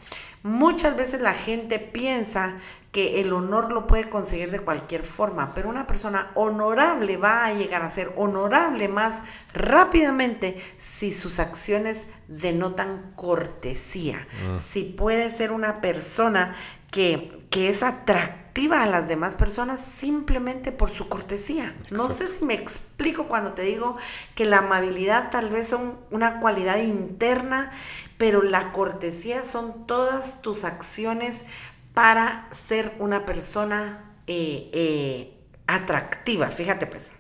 Muchas 0.42 0.96
veces 0.96 1.22
la 1.22 1.34
gente 1.34 1.78
piensa 1.78 2.56
que 2.90 3.22
el 3.22 3.32
honor 3.32 3.72
lo 3.72 3.86
puede 3.86 4.10
conseguir 4.10 4.50
de 4.50 4.60
cualquier 4.60 5.02
forma, 5.02 5.54
pero 5.54 5.70
una 5.70 5.86
persona 5.86 6.30
honorable 6.34 7.16
va 7.16 7.46
a 7.46 7.54
llegar 7.54 7.82
a 7.82 7.90
ser 7.90 8.12
honorable 8.16 8.88
más 8.88 9.22
rápidamente 9.54 10.56
si 10.76 11.10
sus 11.10 11.38
acciones 11.38 12.08
denotan 12.28 13.12
cortesía. 13.16 14.26
Mm. 14.50 14.58
Si 14.58 14.82
puede 14.82 15.30
ser 15.30 15.52
una 15.52 15.80
persona 15.80 16.54
que, 16.90 17.41
que 17.52 17.68
es 17.68 17.82
atractiva 17.82 18.82
a 18.82 18.86
las 18.86 19.08
demás 19.08 19.36
personas 19.36 19.78
simplemente 19.78 20.72
por 20.72 20.90
su 20.90 21.10
cortesía. 21.10 21.74
No 21.90 22.08
sé 22.08 22.26
si 22.26 22.44
me 22.46 22.54
explico 22.54 23.28
cuando 23.28 23.52
te 23.52 23.60
digo 23.60 23.98
que 24.34 24.46
la 24.46 24.58
amabilidad 24.58 25.30
tal 25.30 25.50
vez 25.50 25.68
son 25.68 25.98
una 26.10 26.40
cualidad 26.40 26.78
interna, 26.78 27.70
pero 28.16 28.40
la 28.42 28.72
cortesía 28.72 29.44
son 29.44 29.86
todas 29.86 30.40
tus 30.40 30.64
acciones 30.64 31.44
para 31.92 32.48
ser 32.52 32.96
una 32.98 33.26
persona 33.26 34.16
eh, 34.26 34.70
eh, 34.72 35.38
atractiva. 35.66 36.48
Fíjate 36.48 36.86
pues, 36.86 37.12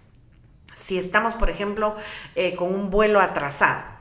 Si 0.72 0.96
estamos, 0.96 1.34
por 1.34 1.50
ejemplo, 1.50 1.94
eh, 2.36 2.56
con 2.56 2.74
un 2.74 2.88
vuelo 2.88 3.20
atrasado 3.20 3.91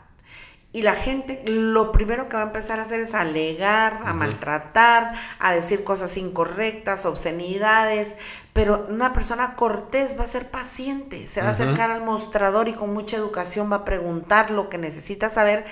y 0.74 0.84
la 0.84 0.94
gente 0.94 1.42
lo 1.46 1.92
primero 1.92 2.30
que 2.30 2.38
va 2.38 2.44
a 2.44 2.46
empezar 2.46 2.80
a 2.80 2.84
hacer 2.84 3.02
es 3.02 3.14
alegar, 3.14 4.02
a 4.06 4.14
maltratar, 4.14 5.14
a 5.40 5.54
decir 5.54 5.84
cosas 5.84 6.16
incorrectas, 6.16 7.06
obscenidades, 7.06 8.16
pero 8.54 8.86
una 8.90 9.12
persona 9.12 9.56
cortés 9.56 10.18
va 10.18 10.24
a 10.24 10.28
ser 10.28 10.50
paciente, 10.50 11.28
se 11.28 11.42
va 11.42 11.50
a 11.50 11.52
acercar 11.52 11.92
al 11.92 12.04
mostrador 12.04 12.70
y 12.70 12.74
con 12.74 12.94
mucha 12.94 13.18
educación 13.18 13.70
va 13.72 13.78
a 13.78 13.86
preguntar 13.86 14.52
lo 14.52 14.70
que 14.70 14.78
necesita 14.78 15.30
saber, 15.30 15.66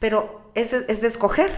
pero 0.00 0.50
es, 0.54 0.72
es 0.72 1.00
de 1.00 1.08
escoger, 1.08 1.52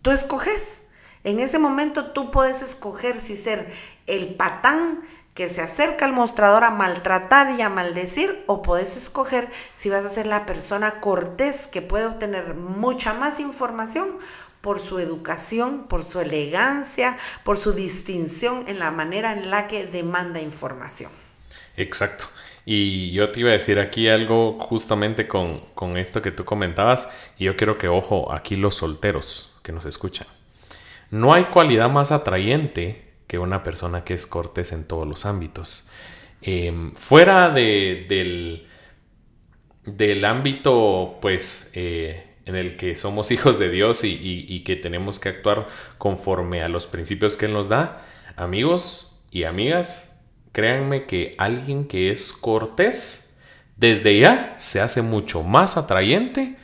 tú 0.00 0.10
escoges. 0.10 0.84
En 1.24 1.40
ese 1.40 1.58
momento 1.58 2.12
tú 2.12 2.30
puedes 2.30 2.62
escoger 2.62 3.20
si 3.20 3.36
ser 3.36 3.68
el 4.06 4.36
patán 4.36 5.00
que 5.38 5.48
se 5.48 5.62
acerca 5.62 6.04
al 6.04 6.12
mostrador 6.12 6.64
a 6.64 6.70
maltratar 6.70 7.56
y 7.56 7.62
a 7.62 7.68
maldecir 7.68 8.42
o 8.46 8.60
puedes 8.60 8.96
escoger 8.96 9.48
si 9.72 9.88
vas 9.88 10.04
a 10.04 10.08
ser 10.08 10.26
la 10.26 10.46
persona 10.46 10.98
cortés 10.98 11.68
que 11.68 11.80
puede 11.80 12.06
obtener 12.06 12.54
mucha 12.54 13.14
más 13.14 13.38
información 13.38 14.16
por 14.62 14.80
su 14.80 14.98
educación, 14.98 15.86
por 15.86 16.02
su 16.02 16.18
elegancia, 16.18 17.16
por 17.44 17.56
su 17.56 17.72
distinción 17.72 18.64
en 18.66 18.80
la 18.80 18.90
manera 18.90 19.32
en 19.32 19.48
la 19.48 19.68
que 19.68 19.86
demanda 19.86 20.40
información. 20.40 21.12
Exacto. 21.76 22.24
Y 22.66 23.12
yo 23.12 23.30
te 23.30 23.38
iba 23.38 23.50
a 23.50 23.52
decir 23.52 23.78
aquí 23.78 24.08
algo 24.08 24.58
justamente 24.58 25.28
con, 25.28 25.60
con 25.76 25.98
esto 25.98 26.20
que 26.20 26.32
tú 26.32 26.44
comentabas, 26.44 27.10
y 27.38 27.44
yo 27.44 27.56
quiero 27.56 27.78
que, 27.78 27.86
ojo, 27.86 28.32
aquí 28.32 28.56
los 28.56 28.74
solteros 28.74 29.56
que 29.62 29.70
nos 29.70 29.84
escuchan. 29.84 30.26
No 31.12 31.32
hay 31.32 31.44
cualidad 31.44 31.88
más 31.88 32.10
atrayente 32.10 33.07
que 33.28 33.38
una 33.38 33.62
persona 33.62 34.02
que 34.02 34.14
es 34.14 34.26
cortés 34.26 34.72
en 34.72 34.88
todos 34.88 35.06
los 35.06 35.26
ámbitos. 35.26 35.90
Em, 36.40 36.94
fuera 36.94 37.50
de, 37.50 38.06
del, 38.08 38.66
del, 39.84 40.24
ámbito, 40.24 41.18
pues, 41.20 41.72
eh, 41.74 42.24
en 42.46 42.56
el 42.56 42.76
que 42.76 42.96
somos 42.96 43.30
hijos 43.30 43.58
de 43.58 43.70
Dios 43.70 44.02
y, 44.02 44.62
que 44.64 44.76
tenemos 44.76 45.20
que 45.20 45.28
actuar 45.28 45.68
conforme 45.98 46.62
a 46.62 46.68
los 46.68 46.86
principios 46.86 47.36
que 47.36 47.46
Él 47.46 47.52
nos 47.52 47.68
da, 47.68 48.04
amigos 48.34 49.26
y 49.30 49.44
amigas, 49.44 50.24
créanme 50.52 51.04
que 51.04 51.34
alguien 51.38 51.86
que 51.86 52.10
es 52.10 52.32
cortés, 52.32 53.40
desde 53.76 54.18
ya 54.18 54.56
se 54.58 54.80
hace 54.80 55.02
mucho 55.02 55.42
más 55.42 55.76
atrayente 55.76 56.56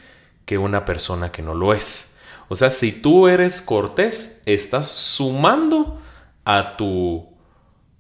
que 0.46 0.58
una 0.58 0.84
persona 0.84 1.30
que 1.30 1.42
no 1.42 1.54
lo 1.54 1.74
es. 1.74 2.22
O 2.48 2.56
sea, 2.56 2.70
si 2.70 3.02
tú 3.02 3.28
eres 3.28 3.60
cortés, 3.62 4.42
estás 4.46 4.88
sumando 4.88 6.00
a 6.44 6.76
tu, 6.76 7.28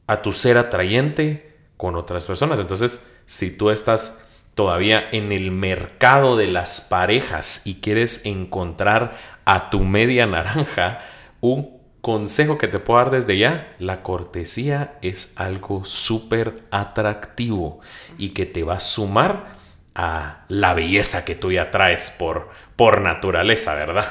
a 0.06 0.22
tu 0.22 0.32
ser 0.32 0.58
atrayente 0.58 1.56
con 1.76 1.96
otras 1.96 2.26
personas. 2.26 2.60
Entonces, 2.60 3.14
si 3.26 3.56
tú 3.56 3.70
estás 3.70 4.30
todavía 4.54 5.08
en 5.10 5.32
el 5.32 5.50
mercado 5.50 6.36
de 6.36 6.46
las 6.46 6.82
parejas 6.82 7.66
y 7.66 7.80
quieres 7.80 8.24
encontrar 8.26 9.16
a 9.44 9.70
tu 9.70 9.80
media 9.80 10.26
naranja, 10.26 11.00
un 11.40 11.82
consejo 12.00 12.58
que 12.58 12.68
te 12.68 12.78
puedo 12.78 13.00
dar 13.00 13.10
desde 13.10 13.38
ya, 13.38 13.74
la 13.78 14.02
cortesía 14.02 14.98
es 15.02 15.40
algo 15.40 15.84
súper 15.84 16.62
atractivo 16.70 17.80
y 18.18 18.30
que 18.30 18.46
te 18.46 18.62
va 18.62 18.74
a 18.74 18.80
sumar 18.80 19.54
a 19.94 20.44
la 20.48 20.74
belleza 20.74 21.24
que 21.24 21.34
tú 21.34 21.52
ya 21.52 21.70
traes 21.70 22.16
por, 22.18 22.50
por 22.76 23.00
naturaleza, 23.00 23.74
¿verdad? 23.74 24.06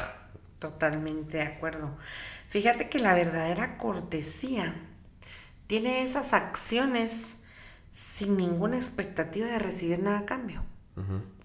Totalmente 0.60 1.38
de 1.38 1.43
acuerdo. 1.43 1.96
Fíjate 2.53 2.87
que 2.87 2.99
la 2.99 3.15
verdadera 3.15 3.79
cortesía 3.79 4.75
tiene 5.65 6.03
esas 6.03 6.33
acciones 6.33 7.37
sin 7.91 8.37
ninguna 8.37 8.77
expectativa 8.77 9.47
de 9.47 9.57
recibir 9.57 9.97
nada 9.97 10.19
a 10.19 10.25
cambio. 10.27 10.63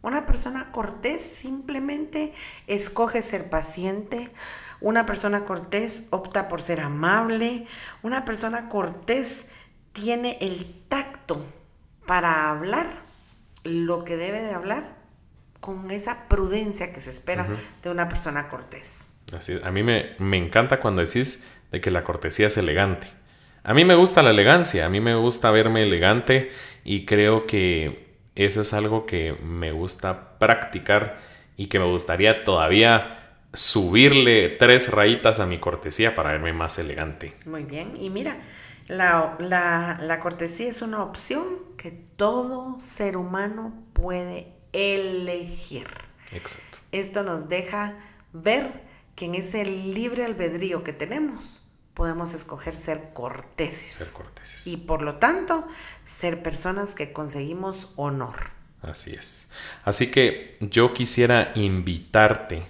Una 0.02 0.26
persona 0.26 0.70
cortés 0.70 1.22
simplemente 1.22 2.34
escoge 2.66 3.22
ser 3.22 3.48
paciente, 3.48 4.28
una 4.82 5.06
persona 5.06 5.46
cortés 5.46 6.02
opta 6.10 6.46
por 6.46 6.60
ser 6.60 6.82
amable, 6.82 7.64
una 8.02 8.26
persona 8.26 8.68
cortés 8.68 9.46
tiene 9.94 10.36
el 10.42 10.84
tacto 10.90 11.42
para 12.04 12.50
hablar 12.50 12.86
lo 13.64 14.04
que 14.04 14.18
debe 14.18 14.42
de 14.42 14.52
hablar 14.52 14.94
con 15.60 15.90
esa 15.90 16.28
prudencia 16.28 16.92
que 16.92 17.00
se 17.00 17.08
espera 17.08 17.48
de 17.82 17.90
una 17.90 18.10
persona 18.10 18.48
cortés. 18.48 19.07
Así, 19.36 19.58
a 19.62 19.70
mí 19.70 19.82
me, 19.82 20.16
encanta 20.36 20.80
cuando 20.80 21.02
decís 21.04 21.52
de 21.70 21.80
que 21.80 21.90
la 21.90 22.04
cortesía 22.04 22.46
es 22.46 22.56
elegante. 22.56 23.08
A 23.62 23.74
mí 23.74 23.84
me 23.84 23.94
gusta 23.94 24.22
la 24.22 24.30
elegancia, 24.30 24.86
a 24.86 24.88
mí 24.88 25.00
me 25.00 25.14
gusta 25.14 25.50
verme 25.50 25.82
elegante 25.82 26.50
y 26.84 27.04
creo 27.04 27.46
que 27.46 28.16
eso 28.34 28.62
es 28.62 28.72
algo 28.72 29.04
que 29.04 29.34
me 29.42 29.72
gusta 29.72 30.38
practicar 30.38 31.20
y 31.56 31.66
que 31.66 31.78
me 31.78 31.84
gustaría 31.84 32.44
todavía 32.44 33.36
subirle 33.52 34.48
tres 34.50 34.92
rayitas 34.92 35.40
a 35.40 35.46
mi 35.46 35.58
cortesía 35.58 36.14
para 36.14 36.32
verme 36.32 36.52
más 36.52 36.78
elegante. 36.78 37.34
Muy 37.44 37.64
bien, 37.64 37.94
y 38.00 38.10
mira, 38.10 38.38
la, 38.86 39.36
la 40.00 40.20
cortesía 40.20 40.68
es 40.68 40.80
una 40.80 41.02
opción 41.02 41.44
que 41.76 41.90
todo 41.90 42.78
ser 42.78 43.16
humano 43.16 43.74
puede 43.92 44.52
elegir. 44.72 45.88
Exacto. 46.32 46.78
Esto 46.92 47.22
nos 47.22 47.48
deja 47.48 47.96
ver 48.32 48.87
que 49.18 49.24
en 49.24 49.34
ese 49.34 49.64
libre 49.64 50.24
albedrío 50.24 50.84
que 50.84 50.92
tenemos 50.92 51.62
podemos 51.92 52.34
escoger 52.34 52.76
ser 52.76 53.12
corteses. 53.14 53.94
Ser 53.94 54.12
corteses. 54.12 54.64
Y 54.64 54.76
por 54.76 55.02
lo 55.02 55.16
tanto, 55.16 55.66
ser 56.04 56.40
personas 56.40 56.94
que 56.94 57.12
conseguimos 57.12 57.88
honor. 57.96 58.36
Así 58.80 59.14
es. 59.14 59.50
Así 59.84 60.12
que 60.12 60.56
yo 60.60 60.94
quisiera 60.94 61.50
invitarte 61.56 62.62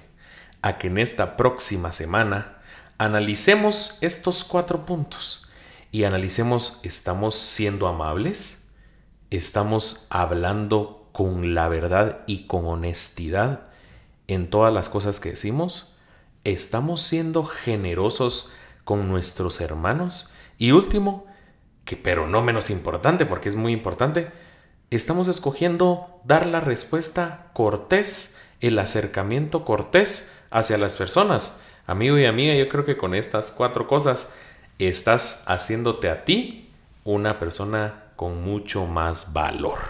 a 0.62 0.78
que 0.78 0.86
en 0.86 0.96
esta 0.96 1.36
próxima 1.36 1.92
semana 1.92 2.62
analicemos 2.96 3.98
estos 4.00 4.42
cuatro 4.42 4.86
puntos 4.86 5.50
y 5.92 6.04
analicemos, 6.04 6.80
¿estamos 6.84 7.34
siendo 7.34 7.88
amables? 7.88 8.74
¿Estamos 9.28 10.06
hablando 10.08 11.10
con 11.12 11.54
la 11.54 11.68
verdad 11.68 12.20
y 12.26 12.46
con 12.46 12.64
honestidad 12.64 13.68
en 14.28 14.48
todas 14.48 14.72
las 14.72 14.88
cosas 14.88 15.20
que 15.20 15.32
decimos? 15.32 15.87
¿Estamos 16.48 17.02
siendo 17.02 17.44
generosos 17.44 18.54
con 18.84 19.06
nuestros 19.06 19.60
hermanos? 19.60 20.32
Y 20.56 20.70
último, 20.70 21.26
que 21.84 21.94
pero 21.94 22.26
no 22.26 22.40
menos 22.40 22.70
importante, 22.70 23.26
porque 23.26 23.50
es 23.50 23.56
muy 23.56 23.74
importante, 23.74 24.32
estamos 24.88 25.28
escogiendo 25.28 26.22
dar 26.24 26.46
la 26.46 26.60
respuesta 26.60 27.50
cortés, 27.52 28.40
el 28.62 28.78
acercamiento 28.78 29.66
cortés 29.66 30.46
hacia 30.50 30.78
las 30.78 30.96
personas. 30.96 31.64
Amigo 31.86 32.16
y 32.16 32.24
amiga, 32.24 32.54
yo 32.54 32.70
creo 32.70 32.86
que 32.86 32.96
con 32.96 33.14
estas 33.14 33.52
cuatro 33.52 33.86
cosas 33.86 34.34
estás 34.78 35.44
haciéndote 35.48 36.08
a 36.08 36.24
ti 36.24 36.70
una 37.04 37.38
persona 37.38 38.04
con 38.16 38.42
mucho 38.42 38.86
más 38.86 39.34
valor. 39.34 39.80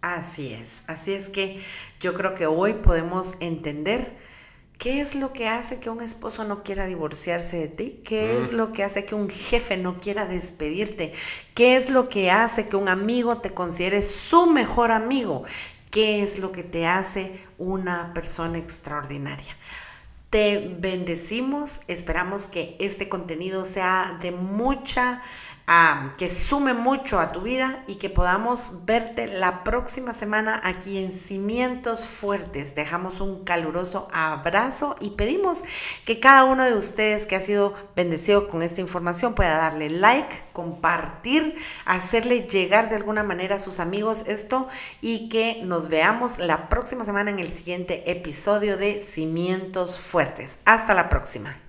Así 0.00 0.54
es, 0.54 0.84
así 0.86 1.12
es 1.12 1.28
que 1.28 1.60
yo 2.00 2.14
creo 2.14 2.32
que 2.32 2.46
hoy 2.46 2.72
podemos 2.82 3.34
entender 3.40 4.16
¿Qué 4.78 5.00
es 5.00 5.16
lo 5.16 5.32
que 5.32 5.48
hace 5.48 5.80
que 5.80 5.90
un 5.90 6.00
esposo 6.00 6.44
no 6.44 6.62
quiera 6.62 6.86
divorciarse 6.86 7.56
de 7.56 7.66
ti? 7.66 8.00
¿Qué 8.04 8.38
es 8.38 8.52
mm. 8.52 8.54
lo 8.54 8.70
que 8.70 8.84
hace 8.84 9.04
que 9.04 9.16
un 9.16 9.28
jefe 9.28 9.76
no 9.76 9.98
quiera 9.98 10.24
despedirte? 10.24 11.12
¿Qué 11.54 11.76
es 11.76 11.90
lo 11.90 12.08
que 12.08 12.30
hace 12.30 12.68
que 12.68 12.76
un 12.76 12.88
amigo 12.88 13.38
te 13.38 13.52
considere 13.52 14.02
su 14.02 14.46
mejor 14.46 14.92
amigo? 14.92 15.42
¿Qué 15.90 16.22
es 16.22 16.38
lo 16.38 16.52
que 16.52 16.62
te 16.62 16.86
hace 16.86 17.32
una 17.58 18.14
persona 18.14 18.58
extraordinaria? 18.58 19.56
Te 20.30 20.76
bendecimos, 20.78 21.80
esperamos 21.88 22.46
que 22.46 22.76
este 22.78 23.08
contenido 23.08 23.64
sea 23.64 24.16
de 24.20 24.30
mucha 24.30 25.20
que 26.16 26.30
sume 26.30 26.72
mucho 26.72 27.20
a 27.20 27.30
tu 27.30 27.42
vida 27.42 27.82
y 27.86 27.96
que 27.96 28.08
podamos 28.08 28.86
verte 28.86 29.28
la 29.28 29.64
próxima 29.64 30.14
semana 30.14 30.60
aquí 30.64 30.96
en 30.96 31.12
Cimientos 31.12 32.06
Fuertes. 32.06 32.74
Dejamos 32.74 33.20
un 33.20 33.44
caluroso 33.44 34.08
abrazo 34.12 34.96
y 35.00 35.10
pedimos 35.10 35.62
que 36.06 36.20
cada 36.20 36.44
uno 36.44 36.64
de 36.64 36.74
ustedes 36.74 37.26
que 37.26 37.36
ha 37.36 37.40
sido 37.40 37.74
bendecido 37.94 38.48
con 38.48 38.62
esta 38.62 38.80
información 38.80 39.34
pueda 39.34 39.58
darle 39.58 39.90
like, 39.90 40.44
compartir, 40.54 41.54
hacerle 41.84 42.40
llegar 42.40 42.88
de 42.88 42.96
alguna 42.96 43.22
manera 43.22 43.56
a 43.56 43.60
sus 43.60 43.78
amigos 43.78 44.24
esto 44.26 44.68
y 45.02 45.28
que 45.28 45.60
nos 45.64 45.88
veamos 45.88 46.38
la 46.38 46.70
próxima 46.70 47.04
semana 47.04 47.30
en 47.30 47.40
el 47.40 47.48
siguiente 47.48 48.10
episodio 48.10 48.78
de 48.78 49.02
Cimientos 49.02 50.00
Fuertes. 50.00 50.60
Hasta 50.64 50.94
la 50.94 51.10
próxima. 51.10 51.67